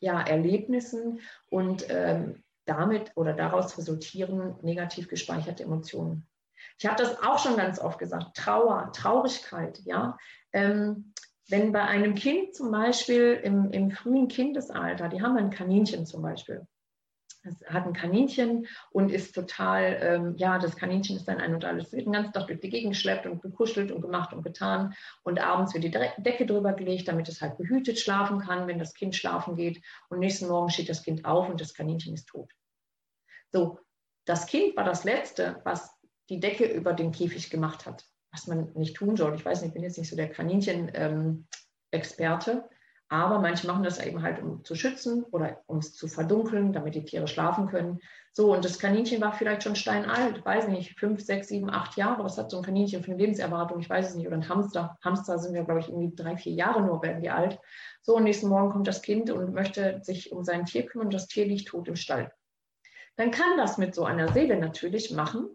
ja, 0.00 0.20
Erlebnissen 0.20 1.20
und 1.48 1.86
ähm, 1.88 2.42
damit 2.64 3.12
oder 3.14 3.32
daraus 3.34 3.76
resultieren 3.78 4.56
negativ 4.62 5.08
gespeicherte 5.08 5.62
Emotionen. 5.62 6.26
Ich 6.78 6.86
habe 6.86 6.96
das 7.02 7.22
auch 7.22 7.38
schon 7.38 7.56
ganz 7.56 7.78
oft 7.78 7.98
gesagt, 7.98 8.36
Trauer, 8.36 8.92
Traurigkeit, 8.92 9.80
ja. 9.84 10.16
Ähm, 10.52 11.12
wenn 11.48 11.72
bei 11.72 11.82
einem 11.82 12.14
Kind 12.14 12.54
zum 12.54 12.70
Beispiel 12.70 13.38
im, 13.42 13.70
im 13.72 13.90
frühen 13.90 14.28
Kindesalter, 14.28 15.08
die 15.08 15.22
haben 15.22 15.36
ein 15.36 15.50
Kaninchen 15.50 16.06
zum 16.06 16.22
Beispiel, 16.22 16.66
es 17.44 17.64
hat 17.66 17.86
ein 17.86 17.92
Kaninchen 17.92 18.66
und 18.90 19.10
ist 19.10 19.34
total, 19.34 19.98
ähm, 20.00 20.34
ja, 20.36 20.58
das 20.58 20.76
Kaninchen 20.76 21.16
ist 21.16 21.26
dann 21.26 21.38
ein 21.38 21.54
und 21.54 21.64
alles, 21.64 21.92
wird 21.92 22.06
den 22.06 22.12
ganzen 22.12 22.32
Tag 22.32 22.46
durch 22.46 22.60
die 22.60 22.70
Gegend 22.70 22.92
geschleppt 22.92 23.26
und 23.26 23.42
gekuschelt 23.42 23.90
und 23.90 24.00
gemacht 24.00 24.32
und 24.32 24.42
getan. 24.42 24.94
Und 25.22 25.40
abends 25.40 25.74
wird 25.74 25.84
die 25.84 25.90
Decke 25.90 26.46
drüber 26.46 26.72
gelegt, 26.72 27.08
damit 27.08 27.28
es 27.28 27.42
halt 27.42 27.58
behütet 27.58 27.98
schlafen 27.98 28.38
kann, 28.38 28.68
wenn 28.68 28.78
das 28.78 28.94
Kind 28.94 29.16
schlafen 29.16 29.56
geht. 29.56 29.82
Und 30.08 30.20
nächsten 30.20 30.48
Morgen 30.48 30.70
steht 30.70 30.88
das 30.88 31.02
Kind 31.02 31.24
auf 31.24 31.48
und 31.48 31.60
das 31.60 31.74
Kaninchen 31.74 32.14
ist 32.14 32.28
tot. 32.28 32.52
So, 33.50 33.80
das 34.24 34.46
Kind 34.46 34.76
war 34.76 34.84
das 34.84 35.02
Letzte, 35.04 35.60
was 35.64 35.90
die 36.28 36.38
Decke 36.38 36.64
über 36.64 36.92
den 36.92 37.10
Käfig 37.12 37.50
gemacht 37.50 37.86
hat, 37.86 38.04
was 38.30 38.46
man 38.46 38.72
nicht 38.74 38.96
tun 38.96 39.16
soll. 39.16 39.34
Ich 39.34 39.44
weiß 39.44 39.62
nicht, 39.62 39.70
ich 39.70 39.74
bin 39.74 39.82
jetzt 39.82 39.98
nicht 39.98 40.08
so 40.08 40.14
der 40.16 40.30
Kaninchen-Experte. 40.30 42.50
Ähm, 42.50 42.62
aber 43.12 43.40
manche 43.40 43.66
machen 43.66 43.82
das 43.82 44.02
eben 44.02 44.22
halt, 44.22 44.42
um 44.42 44.64
zu 44.64 44.74
schützen 44.74 45.22
oder 45.24 45.62
um 45.66 45.76
es 45.76 45.94
zu 45.94 46.08
verdunkeln, 46.08 46.72
damit 46.72 46.94
die 46.94 47.04
Tiere 47.04 47.28
schlafen 47.28 47.68
können. 47.68 48.00
So, 48.32 48.54
und 48.54 48.64
das 48.64 48.78
Kaninchen 48.78 49.20
war 49.20 49.34
vielleicht 49.34 49.64
schon 49.64 49.76
steinalt, 49.76 50.42
weiß 50.42 50.68
nicht, 50.68 50.98
fünf, 50.98 51.20
sechs, 51.20 51.48
sieben, 51.48 51.68
acht 51.68 51.98
Jahre. 51.98 52.24
Was 52.24 52.38
hat 52.38 52.50
so 52.50 52.56
ein 52.56 52.62
Kaninchen 52.62 53.02
für 53.02 53.10
eine 53.10 53.20
Lebenserwartung? 53.20 53.80
Ich 53.80 53.90
weiß 53.90 54.08
es 54.08 54.14
nicht. 54.14 54.26
Oder 54.26 54.36
ein 54.36 54.48
Hamster. 54.48 54.96
Hamster 55.04 55.38
sind 55.38 55.54
ja, 55.54 55.62
glaube 55.62 55.80
ich, 55.80 55.88
irgendwie 55.88 56.16
drei, 56.16 56.38
vier 56.38 56.54
Jahre 56.54 56.80
nur, 56.80 57.02
werden 57.02 57.20
die 57.20 57.28
alt. 57.28 57.60
So, 58.00 58.16
und 58.16 58.24
nächsten 58.24 58.48
Morgen 58.48 58.70
kommt 58.70 58.88
das 58.88 59.02
Kind 59.02 59.30
und 59.30 59.52
möchte 59.52 60.00
sich 60.02 60.32
um 60.32 60.42
sein 60.42 60.64
Tier 60.64 60.86
kümmern 60.86 61.10
das 61.10 61.28
Tier 61.28 61.44
liegt 61.44 61.68
tot 61.68 61.88
im 61.88 61.96
Stall. 61.96 62.32
Dann 63.16 63.30
kann 63.30 63.58
das 63.58 63.76
mit 63.76 63.94
so 63.94 64.06
einer 64.06 64.32
Seele 64.32 64.58
natürlich 64.58 65.10
machen, 65.10 65.54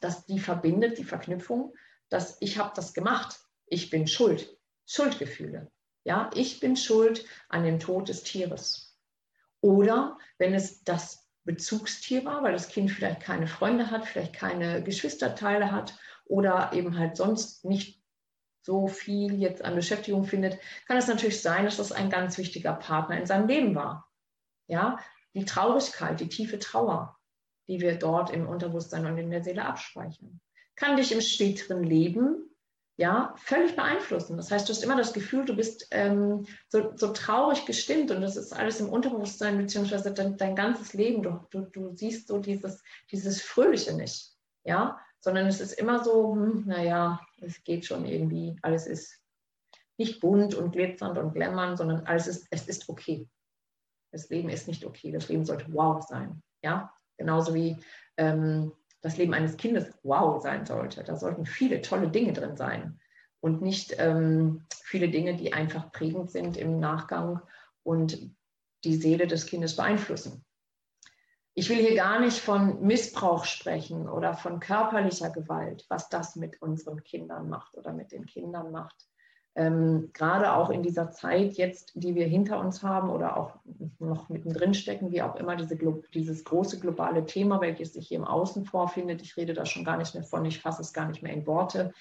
dass 0.00 0.26
die 0.26 0.40
verbindet, 0.40 0.98
die 0.98 1.04
Verknüpfung, 1.04 1.72
dass 2.08 2.36
ich 2.40 2.58
habe 2.58 2.72
das 2.74 2.94
gemacht, 2.94 3.38
ich 3.66 3.90
bin 3.90 4.08
schuld, 4.08 4.58
Schuldgefühle. 4.86 5.70
Ja, 6.06 6.30
ich 6.34 6.60
bin 6.60 6.76
schuld 6.76 7.24
an 7.48 7.64
dem 7.64 7.80
Tod 7.80 8.08
des 8.08 8.22
Tieres. 8.22 8.96
Oder 9.60 10.16
wenn 10.38 10.54
es 10.54 10.84
das 10.84 11.28
Bezugstier 11.42 12.24
war, 12.24 12.44
weil 12.44 12.52
das 12.52 12.68
Kind 12.68 12.92
vielleicht 12.92 13.20
keine 13.22 13.48
Freunde 13.48 13.90
hat, 13.90 14.06
vielleicht 14.06 14.32
keine 14.32 14.84
Geschwisterteile 14.84 15.72
hat 15.72 15.98
oder 16.24 16.70
eben 16.72 16.96
halt 16.96 17.16
sonst 17.16 17.64
nicht 17.64 18.00
so 18.62 18.86
viel 18.86 19.34
jetzt 19.34 19.64
an 19.64 19.74
Beschäftigung 19.74 20.22
findet, 20.22 20.60
kann 20.86 20.96
es 20.96 21.08
natürlich 21.08 21.42
sein, 21.42 21.64
dass 21.64 21.78
das 21.78 21.90
ein 21.90 22.08
ganz 22.08 22.38
wichtiger 22.38 22.74
Partner 22.74 23.18
in 23.18 23.26
seinem 23.26 23.48
Leben 23.48 23.74
war. 23.74 24.08
Ja, 24.68 25.00
die 25.34 25.44
Traurigkeit, 25.44 26.20
die 26.20 26.28
tiefe 26.28 26.60
Trauer, 26.60 27.18
die 27.66 27.80
wir 27.80 27.98
dort 27.98 28.30
im 28.30 28.46
Unterbewusstsein 28.46 29.06
und 29.06 29.18
in 29.18 29.30
der 29.30 29.42
Seele 29.42 29.64
abspeichern, 29.64 30.40
kann 30.76 30.96
dich 30.96 31.10
im 31.10 31.20
späteren 31.20 31.82
Leben 31.82 32.45
ja, 32.98 33.34
völlig 33.36 33.76
beeinflussen. 33.76 34.36
Das 34.36 34.50
heißt, 34.50 34.68
du 34.68 34.72
hast 34.72 34.82
immer 34.82 34.96
das 34.96 35.12
Gefühl, 35.12 35.44
du 35.44 35.54
bist 35.54 35.86
ähm, 35.90 36.46
so, 36.68 36.92
so 36.96 37.12
traurig 37.12 37.66
gestimmt 37.66 38.10
und 38.10 38.22
das 38.22 38.36
ist 38.36 38.54
alles 38.54 38.80
im 38.80 38.88
Unterbewusstsein 38.88 39.58
beziehungsweise 39.58 40.14
dein, 40.14 40.36
dein 40.38 40.56
ganzes 40.56 40.94
Leben. 40.94 41.22
Du, 41.22 41.46
du, 41.50 41.60
du 41.66 41.94
siehst 41.94 42.28
so 42.28 42.38
dieses, 42.38 42.82
dieses 43.10 43.42
Fröhliche 43.42 43.94
nicht, 43.94 44.32
ja, 44.64 44.98
sondern 45.20 45.46
es 45.46 45.60
ist 45.60 45.74
immer 45.74 46.02
so, 46.02 46.34
hm, 46.34 46.64
naja, 46.66 47.20
es 47.42 47.62
geht 47.64 47.84
schon 47.84 48.06
irgendwie, 48.06 48.56
alles 48.62 48.86
ist 48.86 49.20
nicht 49.98 50.20
bunt 50.20 50.54
und 50.54 50.72
glitzernd 50.72 51.18
und 51.18 51.34
glämmern, 51.34 51.76
sondern 51.76 52.06
alles 52.06 52.26
ist, 52.26 52.46
es 52.50 52.66
ist 52.66 52.88
okay. 52.88 53.28
Das 54.10 54.30
Leben 54.30 54.48
ist 54.48 54.68
nicht 54.68 54.84
okay. 54.84 55.10
Das 55.10 55.28
Leben 55.28 55.44
sollte 55.44 55.66
wow 55.72 56.02
sein, 56.02 56.42
ja, 56.62 56.94
genauso 57.18 57.54
wie 57.54 57.76
ähm, 58.16 58.72
das 59.00 59.16
Leben 59.16 59.34
eines 59.34 59.56
Kindes 59.56 59.92
wow 60.02 60.42
sein 60.42 60.66
sollte. 60.66 61.04
Da 61.04 61.16
sollten 61.16 61.46
viele 61.46 61.80
tolle 61.82 62.10
Dinge 62.10 62.32
drin 62.32 62.56
sein 62.56 63.00
und 63.40 63.62
nicht 63.62 63.94
ähm, 63.98 64.66
viele 64.82 65.08
Dinge, 65.08 65.36
die 65.36 65.52
einfach 65.52 65.92
prägend 65.92 66.30
sind 66.30 66.56
im 66.56 66.78
Nachgang 66.80 67.40
und 67.82 68.30
die 68.84 68.96
Seele 68.96 69.26
des 69.26 69.46
Kindes 69.46 69.76
beeinflussen. 69.76 70.44
Ich 71.54 71.70
will 71.70 71.78
hier 71.78 71.94
gar 71.94 72.20
nicht 72.20 72.38
von 72.38 72.82
Missbrauch 72.82 73.44
sprechen 73.46 74.08
oder 74.08 74.34
von 74.34 74.60
körperlicher 74.60 75.30
Gewalt, 75.30 75.86
was 75.88 76.08
das 76.08 76.36
mit 76.36 76.60
unseren 76.60 77.02
Kindern 77.02 77.48
macht 77.48 77.76
oder 77.76 77.92
mit 77.92 78.12
den 78.12 78.26
Kindern 78.26 78.72
macht 78.72 79.06
ähm, 79.56 80.10
gerade 80.12 80.52
auch 80.52 80.68
in 80.68 80.82
dieser 80.82 81.10
Zeit 81.10 81.54
jetzt, 81.54 81.92
die 81.94 82.14
wir 82.14 82.26
hinter 82.26 82.60
uns 82.60 82.82
haben 82.82 83.08
oder 83.08 83.38
auch 83.38 83.56
noch 83.98 84.28
mittendrin 84.28 84.74
stecken, 84.74 85.10
wie 85.12 85.22
auch 85.22 85.34
immer 85.36 85.56
diese, 85.56 85.78
dieses 86.12 86.44
große 86.44 86.78
globale 86.78 87.24
Thema, 87.24 87.62
welches 87.62 87.94
sich 87.94 88.08
hier 88.08 88.18
im 88.18 88.26
Außen 88.26 88.66
vorfindet. 88.66 89.22
Ich 89.22 89.36
rede 89.38 89.54
da 89.54 89.64
schon 89.64 89.84
gar 89.84 89.96
nicht 89.96 90.14
mehr 90.14 90.24
von, 90.24 90.44
ich 90.44 90.60
fasse 90.60 90.82
es 90.82 90.92
gar 90.92 91.08
nicht 91.08 91.22
mehr 91.22 91.32
in 91.32 91.46
Worte, 91.46 91.94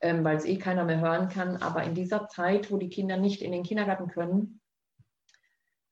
ähm, 0.00 0.22
weil 0.22 0.36
es 0.36 0.44
eh 0.44 0.58
keiner 0.58 0.84
mehr 0.84 1.00
hören 1.00 1.30
kann. 1.30 1.56
Aber 1.56 1.82
in 1.82 1.94
dieser 1.94 2.28
Zeit, 2.28 2.70
wo 2.70 2.76
die 2.76 2.90
Kinder 2.90 3.16
nicht 3.16 3.40
in 3.40 3.52
den 3.52 3.62
Kindergarten 3.62 4.08
können, 4.08 4.60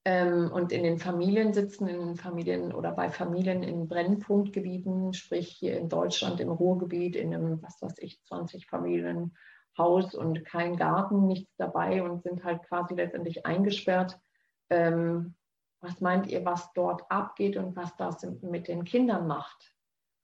ähm, 0.05 0.53
und 0.53 0.71
in 0.71 0.85
den 0.85 0.99
Familien 0.99 1.55
sitzen, 1.55 1.89
in 1.89 1.99
den 1.99 2.17
Familien 2.17 2.73
oder 2.73 2.93
bei 2.93 3.11
Familien 3.11 3.63
in 3.63 3.89
Brennpunktgebieten, 3.89 5.15
sprich 5.15 5.49
hier 5.49 5.79
in 5.79 5.89
Deutschland 5.89 6.41
im 6.41 6.51
Ruhrgebiet, 6.51 7.17
in 7.17 7.35
einem, 7.35 7.61
was 7.63 7.81
weiß 7.81 7.95
ich, 7.99 8.23
20 8.23 8.67
Familien 8.67 9.35
Haus 9.79 10.15
und 10.15 10.45
kein 10.45 10.77
Garten, 10.77 11.27
nichts 11.27 11.55
dabei 11.57 12.03
und 12.03 12.23
sind 12.23 12.45
halt 12.45 12.63
quasi 12.65 12.95
letztendlich 12.95 13.47
eingesperrt. 13.47 14.19
Ähm, 14.71 15.35
was 15.81 16.01
meint 16.01 16.27
ihr, 16.27 16.45
was 16.45 16.73
dort 16.73 17.11
abgeht 17.11 17.57
und 17.57 17.77
was 17.77 17.95
das 17.97 18.23
mit 18.43 18.69
den 18.69 18.85
Kindern 18.85 19.27
macht? 19.27 19.73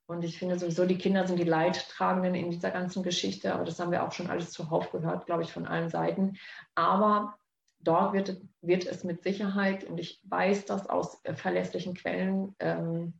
Und 0.05 0.23
ich 0.23 0.37
finde 0.37 0.59
sowieso, 0.59 0.85
die 0.85 0.97
Kinder 0.97 1.25
sind 1.25 1.39
die 1.39 1.43
Leidtragenden 1.43 2.35
in 2.35 2.51
dieser 2.51 2.71
ganzen 2.71 3.03
Geschichte, 3.03 3.53
aber 3.53 3.63
das 3.63 3.79
haben 3.79 3.91
wir 3.91 4.03
auch 4.03 4.11
schon 4.11 4.29
alles 4.29 4.51
zuhauf 4.51 4.91
gehört, 4.91 5.25
glaube 5.25 5.43
ich, 5.43 5.53
von 5.53 5.65
allen 5.65 5.89
Seiten. 5.89 6.37
Aber 6.75 7.35
dort 7.79 8.13
wird, 8.13 8.41
wird 8.61 8.85
es 8.85 9.03
mit 9.03 9.23
Sicherheit, 9.23 9.85
und 9.85 9.99
ich 9.99 10.19
weiß 10.23 10.65
das 10.65 10.89
aus 10.89 11.21
verlässlichen 11.35 11.93
Quellen, 11.93 12.55
ähm, 12.59 13.13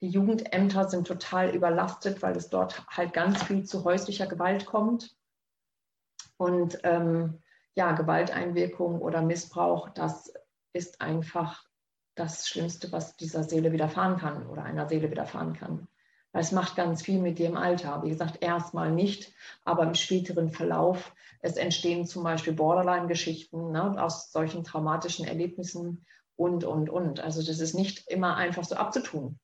die 0.00 0.08
Jugendämter 0.08 0.88
sind 0.88 1.08
total 1.08 1.54
überlastet, 1.54 2.22
weil 2.22 2.36
es 2.36 2.48
dort 2.48 2.86
halt 2.88 3.12
ganz 3.12 3.42
viel 3.42 3.64
zu 3.64 3.82
häuslicher 3.82 4.28
Gewalt 4.28 4.64
kommt. 4.64 5.16
Und 6.38 6.78
ähm, 6.84 7.42
ja, 7.74 7.92
Gewalteinwirkung 7.92 9.00
oder 9.00 9.20
Missbrauch, 9.20 9.90
das 9.90 10.32
ist 10.72 11.00
einfach 11.00 11.64
das 12.14 12.48
Schlimmste, 12.48 12.90
was 12.90 13.16
dieser 13.16 13.44
Seele 13.44 13.72
widerfahren 13.72 14.16
kann 14.16 14.46
oder 14.46 14.64
einer 14.64 14.88
Seele 14.88 15.10
widerfahren 15.10 15.52
kann. 15.52 15.86
Weil 16.32 16.42
es 16.42 16.52
macht 16.52 16.76
ganz 16.76 17.02
viel 17.02 17.20
mit 17.20 17.38
dir 17.38 17.46
im 17.46 17.56
Alter. 17.56 18.02
Wie 18.02 18.10
gesagt, 18.10 18.42
erstmal 18.42 18.90
nicht, 18.90 19.32
aber 19.64 19.84
im 19.84 19.94
späteren 19.94 20.50
Verlauf. 20.50 21.14
Es 21.40 21.56
entstehen 21.56 22.06
zum 22.06 22.24
Beispiel 22.24 22.52
Borderline-Geschichten 22.52 23.70
ne, 23.70 24.02
aus 24.02 24.32
solchen 24.32 24.64
traumatischen 24.64 25.26
Erlebnissen 25.26 26.04
und, 26.36 26.64
und, 26.64 26.90
und. 26.90 27.20
Also 27.20 27.42
das 27.42 27.60
ist 27.60 27.74
nicht 27.74 28.08
immer 28.08 28.36
einfach 28.36 28.64
so 28.64 28.74
abzutun. 28.74 29.38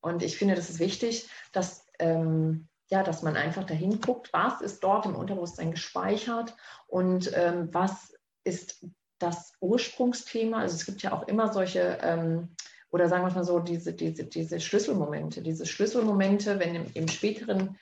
Und 0.00 0.22
ich 0.22 0.38
finde, 0.38 0.54
das 0.54 0.70
ist 0.70 0.78
wichtig, 0.78 1.28
dass 1.52 1.86
ähm, 1.98 2.68
ja, 2.90 3.02
dass 3.02 3.22
man 3.22 3.36
einfach 3.36 3.64
dahin 3.64 4.00
guckt, 4.00 4.30
was 4.32 4.60
ist 4.60 4.82
dort 4.82 5.06
im 5.06 5.14
Unterbewusstsein 5.14 5.70
gespeichert 5.70 6.56
und 6.88 7.30
ähm, 7.34 7.68
was 7.72 8.14
ist 8.44 8.84
das 9.18 9.52
Ursprungsthema. 9.60 10.58
Also 10.58 10.76
es 10.76 10.86
gibt 10.86 11.02
ja 11.02 11.12
auch 11.12 11.28
immer 11.28 11.52
solche, 11.52 11.98
ähm, 12.02 12.48
oder 12.90 13.08
sagen 13.08 13.24
wir 13.24 13.32
mal 13.32 13.44
so, 13.44 13.60
diese, 13.60 13.92
diese, 13.92 14.24
diese 14.24 14.58
Schlüsselmomente, 14.58 15.42
diese 15.42 15.66
Schlüsselmomente, 15.66 16.58
wenn 16.58 16.74
im, 16.74 16.86
im 16.94 17.06
späteren 17.06 17.78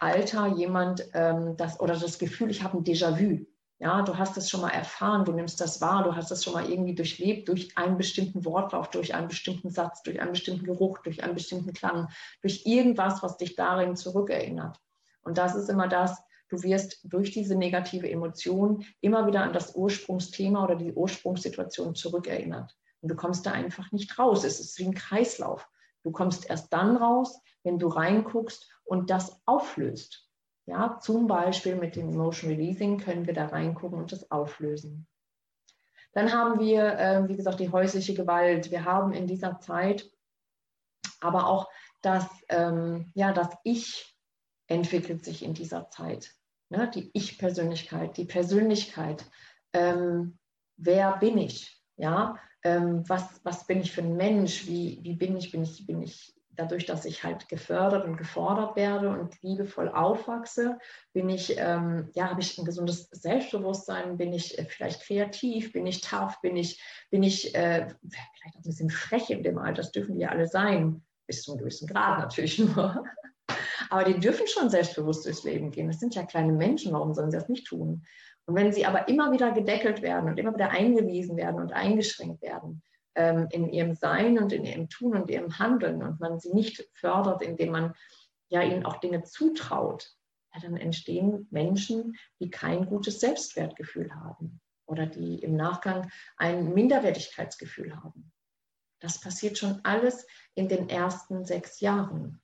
Alter 0.00 0.48
jemand 0.48 1.08
ähm, 1.14 1.56
das 1.56 1.78
oder 1.78 1.96
das 1.96 2.18
Gefühl, 2.18 2.50
ich 2.50 2.64
habe 2.64 2.78
ein 2.78 2.84
Déjà-vu. 2.84 3.46
Ja, 3.80 4.02
du 4.02 4.16
hast 4.16 4.36
es 4.36 4.48
schon 4.48 4.60
mal 4.60 4.70
erfahren, 4.70 5.24
du 5.24 5.32
nimmst 5.32 5.60
das 5.60 5.80
wahr, 5.80 6.04
du 6.04 6.14
hast 6.14 6.30
es 6.30 6.44
schon 6.44 6.52
mal 6.52 6.70
irgendwie 6.70 6.94
durchlebt 6.94 7.48
durch 7.48 7.76
einen 7.76 7.98
bestimmten 7.98 8.44
Wortlauf, 8.44 8.88
durch 8.90 9.14
einen 9.14 9.28
bestimmten 9.28 9.70
Satz, 9.70 10.02
durch 10.02 10.20
einen 10.20 10.30
bestimmten 10.30 10.64
Geruch, 10.64 10.98
durch 10.98 11.24
einen 11.24 11.34
bestimmten 11.34 11.72
Klang, 11.72 12.08
durch 12.40 12.64
irgendwas, 12.66 13.22
was 13.22 13.36
dich 13.36 13.56
darin 13.56 13.96
zurückerinnert. 13.96 14.80
Und 15.22 15.38
das 15.38 15.56
ist 15.56 15.68
immer 15.68 15.88
das, 15.88 16.22
du 16.48 16.62
wirst 16.62 17.00
durch 17.02 17.32
diese 17.32 17.56
negative 17.56 18.08
Emotion 18.08 18.84
immer 19.00 19.26
wieder 19.26 19.42
an 19.42 19.52
das 19.52 19.74
Ursprungsthema 19.74 20.62
oder 20.62 20.76
die 20.76 20.92
Ursprungssituation 20.92 21.96
zurückerinnert. 21.96 22.76
Und 23.00 23.08
du 23.08 23.16
kommst 23.16 23.44
da 23.44 23.52
einfach 23.52 23.90
nicht 23.90 24.18
raus. 24.18 24.44
Es 24.44 24.60
ist 24.60 24.78
wie 24.78 24.86
ein 24.86 24.94
Kreislauf. 24.94 25.68
Du 26.04 26.12
kommst 26.12 26.48
erst 26.48 26.72
dann 26.72 26.96
raus, 26.96 27.40
wenn 27.64 27.78
du 27.78 27.88
reinguckst 27.88 28.70
und 28.84 29.10
das 29.10 29.40
auflöst. 29.46 30.23
Ja, 30.66 30.98
zum 31.00 31.26
Beispiel 31.26 31.76
mit 31.76 31.96
dem 31.96 32.10
Emotion 32.10 32.50
Releasing 32.50 32.98
können 32.98 33.26
wir 33.26 33.34
da 33.34 33.46
reingucken 33.46 33.98
und 33.98 34.12
das 34.12 34.30
auflösen. 34.30 35.06
Dann 36.12 36.32
haben 36.32 36.60
wir, 36.60 36.98
äh, 36.98 37.28
wie 37.28 37.36
gesagt, 37.36 37.60
die 37.60 37.70
häusliche 37.70 38.14
Gewalt. 38.14 38.70
Wir 38.70 38.84
haben 38.84 39.12
in 39.12 39.26
dieser 39.26 39.60
Zeit 39.60 40.10
aber 41.20 41.46
auch 41.48 41.68
das, 42.02 42.26
ähm, 42.48 43.10
ja, 43.14 43.32
das 43.32 43.48
Ich 43.64 44.16
entwickelt 44.66 45.24
sich 45.24 45.42
in 45.42 45.54
dieser 45.54 45.90
Zeit. 45.90 46.30
Ne? 46.68 46.90
Die 46.94 47.10
Ich-Persönlichkeit, 47.14 48.16
die 48.16 48.26
Persönlichkeit. 48.26 49.24
Ähm, 49.72 50.38
wer 50.76 51.16
bin 51.16 51.38
ich? 51.38 51.82
Ja, 51.96 52.38
ähm, 52.62 53.08
was, 53.08 53.40
was 53.44 53.66
bin 53.66 53.80
ich 53.80 53.92
für 53.92 54.02
ein 54.02 54.16
Mensch? 54.16 54.66
Wie, 54.66 55.00
wie 55.02 55.14
bin 55.14 55.36
ich? 55.36 55.50
Bin 55.50 55.62
ich, 55.62 55.86
bin 55.86 56.02
ich 56.02 56.34
dadurch, 56.56 56.86
dass 56.86 57.04
ich 57.04 57.24
halt 57.24 57.48
gefördert 57.48 58.04
und 58.04 58.16
gefordert 58.16 58.76
werde 58.76 59.10
und 59.10 59.40
liebevoll 59.42 59.88
aufwachse, 59.88 60.78
bin 61.12 61.28
ich, 61.28 61.56
ähm, 61.58 62.10
ja, 62.14 62.30
habe 62.30 62.40
ich 62.40 62.58
ein 62.58 62.64
gesundes 62.64 63.08
Selbstbewusstsein, 63.10 64.16
bin 64.16 64.32
ich 64.32 64.58
äh, 64.58 64.64
vielleicht 64.64 65.02
kreativ, 65.02 65.72
bin 65.72 65.86
ich 65.86 66.00
tough, 66.00 66.40
bin 66.40 66.56
ich, 66.56 66.82
bin 67.10 67.22
ich 67.22 67.54
äh, 67.54 67.88
vielleicht 68.08 68.56
auch 68.56 68.60
ein 68.60 68.62
bisschen 68.62 68.90
frech 68.90 69.30
in 69.30 69.42
dem 69.42 69.58
Alter, 69.58 69.82
das 69.82 69.92
dürfen 69.92 70.14
die 70.14 70.22
ja 70.22 70.30
alle 70.30 70.46
sein, 70.46 71.02
bis 71.26 71.42
zu 71.42 71.52
einem 71.52 71.58
gewissen 71.58 71.88
Grad 71.88 72.18
natürlich 72.18 72.58
nur. 72.58 73.04
Aber 73.90 74.04
die 74.04 74.18
dürfen 74.18 74.46
schon 74.46 74.70
selbstbewusst 74.70 75.26
durchs 75.26 75.44
Leben 75.44 75.70
gehen. 75.70 75.88
Das 75.88 76.00
sind 76.00 76.14
ja 76.14 76.24
kleine 76.24 76.52
Menschen, 76.52 76.92
warum 76.92 77.12
sollen 77.12 77.30
sie 77.30 77.36
das 77.36 77.48
nicht 77.48 77.66
tun? 77.66 78.04
Und 78.46 78.54
wenn 78.56 78.72
sie 78.72 78.84
aber 78.84 79.08
immer 79.08 79.32
wieder 79.32 79.52
gedeckelt 79.52 80.02
werden 80.02 80.28
und 80.28 80.38
immer 80.38 80.54
wieder 80.54 80.70
eingewiesen 80.70 81.36
werden 81.36 81.60
und 81.60 81.72
eingeschränkt 81.72 82.42
werden, 82.42 82.82
in 83.16 83.70
ihrem 83.70 83.94
Sein 83.94 84.38
und 84.38 84.52
in 84.52 84.64
ihrem 84.64 84.88
Tun 84.88 85.14
und 85.14 85.30
ihrem 85.30 85.58
Handeln 85.58 86.02
und 86.02 86.20
man 86.20 86.40
sie 86.40 86.52
nicht 86.52 86.88
fördert, 86.94 87.42
indem 87.42 87.70
man 87.70 87.94
ja 88.48 88.62
ihnen 88.62 88.84
auch 88.84 88.98
Dinge 88.98 89.22
zutraut, 89.22 90.16
ja, 90.52 90.60
dann 90.60 90.76
entstehen 90.76 91.46
Menschen, 91.50 92.16
die 92.40 92.50
kein 92.50 92.86
gutes 92.86 93.20
Selbstwertgefühl 93.20 94.14
haben 94.14 94.60
oder 94.86 95.06
die 95.06 95.38
im 95.38 95.56
Nachgang 95.56 96.10
ein 96.36 96.74
Minderwertigkeitsgefühl 96.74 97.96
haben. 97.96 98.32
Das 99.00 99.20
passiert 99.20 99.58
schon 99.58 99.80
alles 99.84 100.26
in 100.54 100.68
den 100.68 100.88
ersten 100.88 101.44
sechs 101.44 101.80
Jahren, 101.80 102.40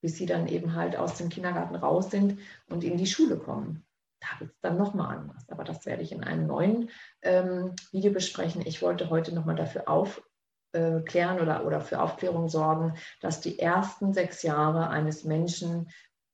bis 0.00 0.16
sie 0.16 0.26
dann 0.26 0.46
eben 0.46 0.74
halt 0.74 0.96
aus 0.96 1.16
dem 1.16 1.28
Kindergarten 1.28 1.76
raus 1.76 2.10
sind 2.10 2.40
und 2.68 2.84
in 2.84 2.98
die 2.98 3.06
Schule 3.06 3.38
kommen 3.38 3.87
da 4.20 4.40
wird 4.40 4.52
es 4.52 4.60
dann 4.60 4.76
nochmal 4.76 5.16
anders. 5.16 5.48
Aber 5.48 5.64
das 5.64 5.86
werde 5.86 6.02
ich 6.02 6.12
in 6.12 6.24
einem 6.24 6.46
neuen 6.46 6.90
ähm, 7.22 7.74
Video 7.92 8.12
besprechen. 8.12 8.62
Ich 8.66 8.82
wollte 8.82 9.10
heute 9.10 9.34
nochmal 9.34 9.56
dafür 9.56 9.88
aufklären 9.88 11.40
oder, 11.40 11.64
oder 11.64 11.80
für 11.80 12.00
Aufklärung 12.00 12.48
sorgen, 12.48 12.94
dass 13.20 13.40
die 13.40 13.58
ersten 13.58 14.12
sechs 14.12 14.42
Jahre 14.42 14.88
eines 14.90 15.24
Menschen 15.24 15.88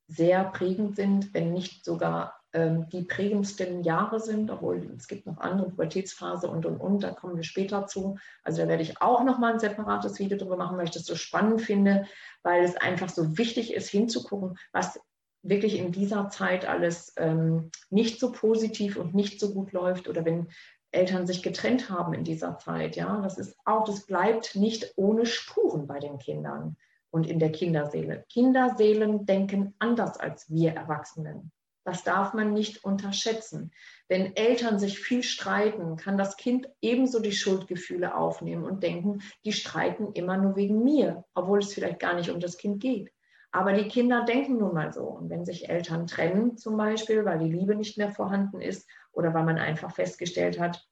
sehr 0.06 0.44
prägend 0.44 0.96
sind, 0.96 1.32
wenn 1.32 1.52
nicht 1.52 1.84
sogar 1.84 2.38
ähm, 2.52 2.88
die 2.90 3.02
prägendsten 3.02 3.82
Jahre 3.82 4.20
sind, 4.20 4.50
obwohl 4.50 4.94
es 4.96 5.08
gibt 5.08 5.26
noch 5.26 5.38
andere, 5.38 5.70
Pubertätsphase 5.70 6.48
und, 6.48 6.66
und, 6.66 6.76
und, 6.76 7.02
da 7.02 7.10
kommen 7.10 7.36
wir 7.36 7.42
später 7.42 7.86
zu. 7.86 8.16
Also 8.42 8.62
da 8.62 8.68
werde 8.68 8.82
ich 8.82 9.00
auch 9.00 9.24
nochmal 9.24 9.54
ein 9.54 9.58
separates 9.58 10.18
Video 10.18 10.38
darüber 10.38 10.56
machen, 10.56 10.76
weil 10.76 10.84
ich 10.84 10.92
das 10.92 11.06
so 11.06 11.16
spannend 11.16 11.62
finde, 11.62 12.06
weil 12.42 12.62
es 12.62 12.76
einfach 12.76 13.08
so 13.08 13.38
wichtig 13.38 13.72
ist, 13.72 13.88
hinzugucken, 13.88 14.56
was 14.72 15.00
wirklich 15.44 15.78
in 15.78 15.92
dieser 15.92 16.30
Zeit 16.30 16.66
alles 16.66 17.12
ähm, 17.16 17.70
nicht 17.90 18.18
so 18.18 18.32
positiv 18.32 18.96
und 18.96 19.14
nicht 19.14 19.38
so 19.38 19.52
gut 19.52 19.72
läuft 19.72 20.08
oder 20.08 20.24
wenn 20.24 20.48
Eltern 20.90 21.26
sich 21.26 21.42
getrennt 21.42 21.90
haben 21.90 22.14
in 22.14 22.24
dieser 22.24 22.58
Zeit, 22.58 22.96
ja, 22.96 23.20
das 23.20 23.38
ist 23.38 23.56
auch, 23.64 23.84
das 23.84 24.06
bleibt 24.06 24.56
nicht 24.56 24.92
ohne 24.96 25.26
Spuren 25.26 25.86
bei 25.86 25.98
den 25.98 26.18
Kindern 26.18 26.76
und 27.10 27.26
in 27.26 27.38
der 27.38 27.52
Kinderseele. 27.52 28.24
Kinderseelen 28.28 29.26
denken 29.26 29.74
anders 29.78 30.18
als 30.18 30.50
wir 30.50 30.72
Erwachsenen. 30.72 31.52
Das 31.84 32.02
darf 32.02 32.32
man 32.32 32.54
nicht 32.54 32.82
unterschätzen. 32.82 33.70
Wenn 34.08 34.34
Eltern 34.36 34.78
sich 34.78 34.98
viel 34.98 35.22
streiten, 35.22 35.96
kann 35.96 36.16
das 36.16 36.38
Kind 36.38 36.68
ebenso 36.80 37.20
die 37.20 37.32
Schuldgefühle 37.32 38.16
aufnehmen 38.16 38.64
und 38.64 38.82
denken, 38.82 39.20
die 39.44 39.52
streiten 39.52 40.12
immer 40.14 40.38
nur 40.38 40.56
wegen 40.56 40.82
mir, 40.82 41.24
obwohl 41.34 41.58
es 41.58 41.74
vielleicht 41.74 42.00
gar 42.00 42.14
nicht 42.14 42.30
um 42.30 42.40
das 42.40 42.56
Kind 42.56 42.80
geht. 42.80 43.12
Aber 43.54 43.72
die 43.72 43.86
Kinder 43.86 44.24
denken 44.24 44.58
nun 44.58 44.74
mal 44.74 44.92
so. 44.92 45.04
Und 45.04 45.30
wenn 45.30 45.44
sich 45.44 45.68
Eltern 45.68 46.08
trennen 46.08 46.56
zum 46.56 46.76
Beispiel, 46.76 47.24
weil 47.24 47.38
die 47.38 47.52
Liebe 47.52 47.76
nicht 47.76 47.96
mehr 47.96 48.10
vorhanden 48.10 48.60
ist 48.60 48.90
oder 49.12 49.32
weil 49.32 49.44
man 49.44 49.58
einfach 49.58 49.94
festgestellt 49.94 50.58
hat, 50.58 50.84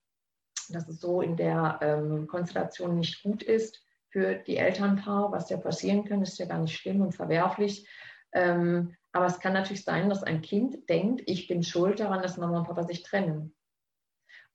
dass 0.69 0.88
es 0.88 1.00
so 1.00 1.23
in 1.23 1.37
der 1.37 1.81
ähm, 1.83 2.28
Konstellation 2.28 2.95
nicht 2.95 3.25
gut 3.25 3.42
ist 3.42 3.85
für 4.11 4.37
die 4.37 4.59
Elternpaar, 4.59 5.33
was 5.33 5.50
ja 5.50 5.57
passieren 5.57 6.04
kann, 6.04 6.23
ist 6.23 6.38
ja 6.38 6.47
gar 6.47 6.61
nicht 6.61 6.78
schlimm 6.78 7.00
und 7.00 7.16
verwerflich. 7.16 7.88
Ähm, 8.31 8.95
aber 9.11 9.26
es 9.26 9.40
kann 9.40 9.54
natürlich 9.54 9.83
sein, 9.83 10.09
dass 10.09 10.23
ein 10.23 10.40
Kind 10.40 10.88
denkt, 10.88 11.21
ich 11.26 11.49
bin 11.49 11.64
schuld 11.64 11.99
daran, 11.99 12.23
dass 12.23 12.37
Mama 12.37 12.59
und 12.59 12.69
Papa 12.69 12.85
sich 12.85 13.02
trennen. 13.02 13.57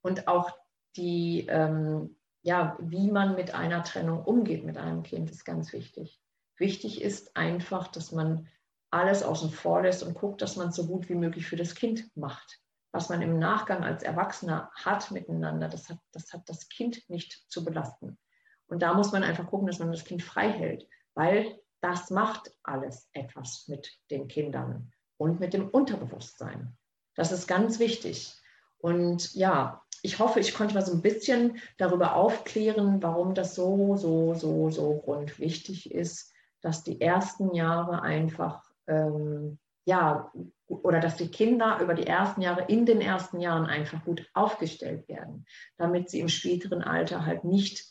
Und 0.00 0.28
auch 0.28 0.56
die, 0.96 1.46
ähm, 1.50 2.16
ja, 2.40 2.78
wie 2.80 3.10
man 3.10 3.34
mit 3.34 3.54
einer 3.54 3.84
Trennung 3.84 4.24
umgeht 4.24 4.64
mit 4.64 4.78
einem 4.78 5.02
Kind, 5.02 5.30
ist 5.30 5.44
ganz 5.44 5.74
wichtig. 5.74 6.18
Wichtig 6.58 7.02
ist 7.02 7.36
einfach, 7.36 7.88
dass 7.88 8.12
man 8.12 8.48
alles 8.90 9.22
außen 9.22 9.50
vor 9.50 9.82
lässt 9.82 10.02
und 10.02 10.14
guckt, 10.14 10.42
dass 10.42 10.56
man 10.56 10.68
es 10.68 10.76
so 10.76 10.86
gut 10.86 11.08
wie 11.08 11.14
möglich 11.14 11.46
für 11.46 11.56
das 11.56 11.74
Kind 11.74 12.14
macht. 12.16 12.60
Was 12.90 13.10
man 13.10 13.20
im 13.20 13.38
Nachgang 13.38 13.84
als 13.84 14.02
Erwachsener 14.02 14.70
hat 14.74 15.10
miteinander, 15.10 15.68
das 15.68 15.88
hat, 15.88 15.98
das 16.12 16.32
hat 16.32 16.48
das 16.48 16.68
Kind 16.68 17.08
nicht 17.08 17.44
zu 17.48 17.64
belasten. 17.64 18.18
Und 18.66 18.82
da 18.82 18.94
muss 18.94 19.12
man 19.12 19.22
einfach 19.22 19.46
gucken, 19.46 19.66
dass 19.66 19.78
man 19.78 19.92
das 19.92 20.04
Kind 20.04 20.22
frei 20.22 20.50
hält, 20.50 20.88
weil 21.14 21.58
das 21.80 22.10
macht 22.10 22.52
alles 22.62 23.08
etwas 23.12 23.68
mit 23.68 23.98
den 24.10 24.26
Kindern 24.26 24.92
und 25.16 25.38
mit 25.38 25.52
dem 25.52 25.68
Unterbewusstsein. 25.68 26.76
Das 27.14 27.30
ist 27.30 27.46
ganz 27.46 27.78
wichtig. 27.78 28.34
Und 28.78 29.34
ja, 29.34 29.82
ich 30.02 30.18
hoffe, 30.18 30.40
ich 30.40 30.54
konnte 30.54 30.74
mal 30.74 30.84
so 30.84 30.92
ein 30.92 31.02
bisschen 31.02 31.58
darüber 31.76 32.14
aufklären, 32.14 33.02
warum 33.02 33.34
das 33.34 33.54
so, 33.54 33.96
so, 33.96 34.34
so, 34.34 34.70
so 34.70 34.98
grundwichtig 34.98 35.90
ist, 35.90 36.32
dass 36.60 36.84
die 36.84 37.00
ersten 37.00 37.54
Jahre 37.54 38.02
einfach, 38.02 38.62
ähm, 38.86 39.58
ja, 39.84 40.30
oder 40.66 41.00
dass 41.00 41.16
die 41.16 41.30
Kinder 41.30 41.78
über 41.80 41.94
die 41.94 42.06
ersten 42.06 42.42
Jahre, 42.42 42.64
in 42.68 42.84
den 42.84 43.00
ersten 43.00 43.40
Jahren 43.40 43.66
einfach 43.66 44.04
gut 44.04 44.28
aufgestellt 44.34 45.08
werden, 45.08 45.46
damit 45.76 46.10
sie 46.10 46.20
im 46.20 46.28
späteren 46.28 46.82
Alter 46.82 47.24
halt 47.24 47.44
nicht 47.44 47.86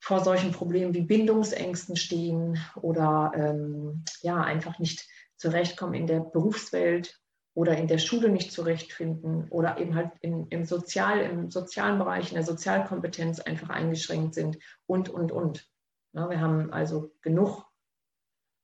vor 0.00 0.24
solchen 0.24 0.52
Problemen 0.52 0.94
wie 0.94 1.02
Bindungsängsten 1.02 1.96
stehen 1.96 2.58
oder 2.80 3.32
ähm, 3.36 4.04
ja, 4.20 4.42
einfach 4.42 4.78
nicht 4.78 5.06
zurechtkommen 5.36 5.94
in 5.94 6.06
der 6.06 6.20
Berufswelt 6.20 7.20
oder 7.54 7.76
in 7.76 7.86
der 7.86 7.98
Schule 7.98 8.28
nicht 8.28 8.52
zurechtfinden 8.52 9.48
oder 9.50 9.78
eben 9.78 9.94
halt 9.94 10.10
in, 10.20 10.46
im, 10.48 10.64
Sozial, 10.64 11.20
im 11.20 11.50
sozialen 11.50 11.98
Bereich, 11.98 12.30
in 12.30 12.34
der 12.34 12.44
Sozialkompetenz 12.44 13.40
einfach 13.40 13.68
eingeschränkt 13.68 14.34
sind 14.34 14.58
und, 14.86 15.08
und, 15.08 15.30
und. 15.30 15.68
Ja, 16.14 16.28
wir 16.28 16.40
haben 16.40 16.72
also 16.72 17.12
genug 17.20 17.64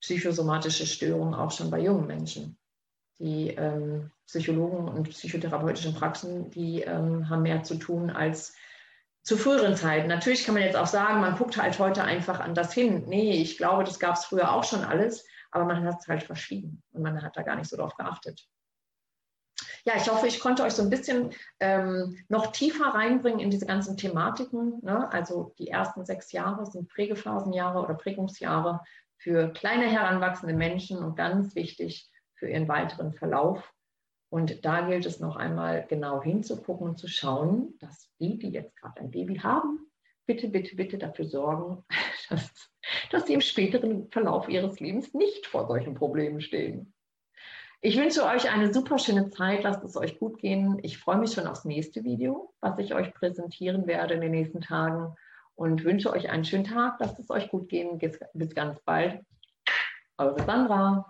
psychosomatische 0.00 0.87
Störungen 0.87 1.35
auch 1.35 1.50
schon 1.50 1.71
bei 1.71 1.81
jungen 1.81 2.07
Menschen. 2.07 2.59
Die 3.21 3.49
ähm, 3.49 4.11
Psychologen 4.26 4.88
und 4.88 5.09
psychotherapeutischen 5.11 5.95
Praxen, 5.95 6.50
die 6.50 6.83
ähm, 6.83 7.28
haben 7.28 7.43
mehr 7.43 7.62
zu 7.62 7.76
tun 7.76 8.11
als 8.11 8.55
zu 9.23 9.37
früheren 9.37 9.75
Zeiten. 9.75 10.09
Natürlich 10.09 10.45
kann 10.45 10.55
man 10.55 10.62
jetzt 10.62 10.76
auch 10.76 10.87
sagen, 10.87 11.21
man 11.21 11.37
guckt 11.37 11.57
halt 11.57 11.78
heute 11.78 12.05
einfach 12.05 12.40
anders 12.40 12.73
hin. 12.73 13.05
Nee, 13.09 13.43
ich 13.43 13.59
glaube, 13.59 13.85
das 13.85 13.99
gab 13.99 14.17
es 14.17 14.25
früher 14.25 14.52
auch 14.52 14.64
schon 14.64 14.85
alles, 14.85 15.26
aber 15.50 15.64
man 15.64 15.85
hat 15.85 16.01
es 16.01 16.09
halt 16.09 16.23
verschwiegen 16.23 16.83
und 16.92 17.03
man 17.03 17.20
hat 17.23 17.37
da 17.37 17.42
gar 17.42 17.57
nicht 17.57 17.68
so 17.68 17.77
drauf 17.77 17.94
geachtet. 17.96 18.49
Ja, 19.85 19.94
ich 19.96 20.11
hoffe, 20.11 20.27
ich 20.27 20.40
konnte 20.40 20.62
euch 20.62 20.75
so 20.75 20.83
ein 20.83 20.90
bisschen 20.90 21.33
ähm, 21.61 22.18
noch 22.29 22.53
tiefer 22.53 22.87
reinbringen 22.87 23.40
in 23.40 23.51
diese 23.51 23.66
ganzen 23.66 23.96
Thematiken. 23.96 24.81
Ne? 24.83 25.11
Also 25.12 25.55
die 25.59 25.68
ersten 25.68 26.05
sechs 26.05 26.33
Jahre 26.33 26.66
sind 26.66 26.88
Prägephasenjahre 26.88 27.83
oder 27.83 27.94
Prägungsjahre 27.94 28.81
für 29.18 29.52
kleine 29.52 29.87
heranwachsende 29.87 30.54
Menschen 30.54 30.98
und 30.98 31.16
ganz 31.16 31.54
wichtig 31.54 32.09
für 32.35 32.48
ihren 32.48 32.68
weiteren 32.68 33.12
Verlauf. 33.12 33.72
Und 34.31 34.64
da 34.64 34.83
gilt 34.83 35.07
es 35.07 35.20
noch 35.20 35.37
einmal 35.37 35.87
genau 35.88 36.22
hinzugucken 36.22 36.88
und 36.88 36.98
zu 36.98 37.09
schauen, 37.09 37.74
dass 37.81 38.11
die, 38.20 38.38
die 38.38 38.50
jetzt 38.50 38.76
gerade 38.76 39.00
ein 39.00 39.11
Baby 39.11 39.37
haben, 39.37 39.90
bitte, 40.26 40.48
bitte, 40.48 40.76
bitte 40.76 40.98
dafür 40.98 41.24
sorgen, 41.24 41.85
dass, 42.28 42.70
dass 43.11 43.26
sie 43.26 43.35
im 43.35 43.40
späteren 43.40 44.11
Verlauf 44.11 44.48
ihres 44.48 44.81
Lebens 44.81 45.14
nicht 45.14 45.46
vor 45.46 45.66
solchen 45.66 45.94
Problemen 45.94 46.40
stehen. 46.40 46.94
Ich 47.81 47.96
wünsche 47.96 48.24
euch 48.24 48.50
eine 48.50 48.74
super 48.74 48.98
schöne 48.98 49.31
Zeit. 49.31 49.62
Lasst 49.62 49.85
es 49.85 49.96
euch 49.96 50.18
gut 50.18 50.38
gehen. 50.38 50.81
Ich 50.83 50.98
freue 50.98 51.18
mich 51.18 51.33
schon 51.33 51.46
aufs 51.46 51.64
nächste 51.64 52.02
Video, 52.02 52.52
was 52.61 52.78
ich 52.81 52.92
euch 52.92 53.14
präsentieren 53.14 53.87
werde 53.87 54.14
in 54.14 54.20
den 54.20 54.33
nächsten 54.33 54.61
Tagen 54.61 55.14
und 55.59 55.85
wünsche 55.85 56.12
euch 56.12 56.31
einen 56.31 56.44
schönen 56.44 56.64
Tag. 56.64 56.99
Lasst 57.01 57.18
es 57.18 57.31
euch 57.31 57.51
gut 57.51 57.68
gehen. 57.68 57.99
Bis 57.99 58.55
ganz 58.55 58.81
bald. 58.85 59.21
Eure 60.16 60.42
Sandra. 60.44 61.05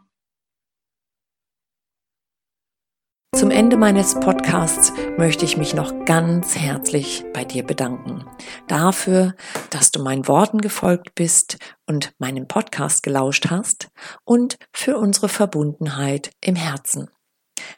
Zum 3.37 3.51
Ende 3.51 3.77
meines 3.77 4.19
Podcasts 4.19 4.93
möchte 5.19 5.45
ich 5.45 5.59
mich 5.59 5.75
noch 5.75 6.07
ganz 6.07 6.57
herzlich 6.57 7.25
bei 7.35 7.45
dir 7.45 7.63
bedanken. 7.63 8.25
Dafür, 8.67 9.35
dass 9.71 9.93
du 9.93 10.03
meinen 10.03 10.27
Worten 10.27 10.61
gefolgt 10.61 11.15
bist 11.15 11.59
und 11.87 12.15
meinen 12.19 12.49
Podcast 12.49 13.03
gelauscht 13.03 13.51
hast 13.51 13.91
und 14.25 14.57
für 14.73 14.97
unsere 14.97 15.29
Verbundenheit 15.29 16.31
im 16.41 16.57
Herzen. 16.57 17.11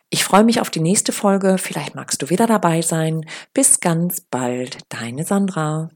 Ich 0.09 0.22
freue 0.22 0.44
mich 0.44 0.61
auf 0.61 0.70
die 0.70 0.80
nächste 0.80 1.12
Folge. 1.12 1.59
Vielleicht 1.59 1.96
magst 1.96 2.22
du 2.22 2.30
wieder 2.30 2.46
dabei 2.46 2.80
sein. 2.80 3.26
Bis 3.52 3.80
ganz 3.80 4.20
bald, 4.20 4.78
deine 4.88 5.24
Sandra. 5.24 5.90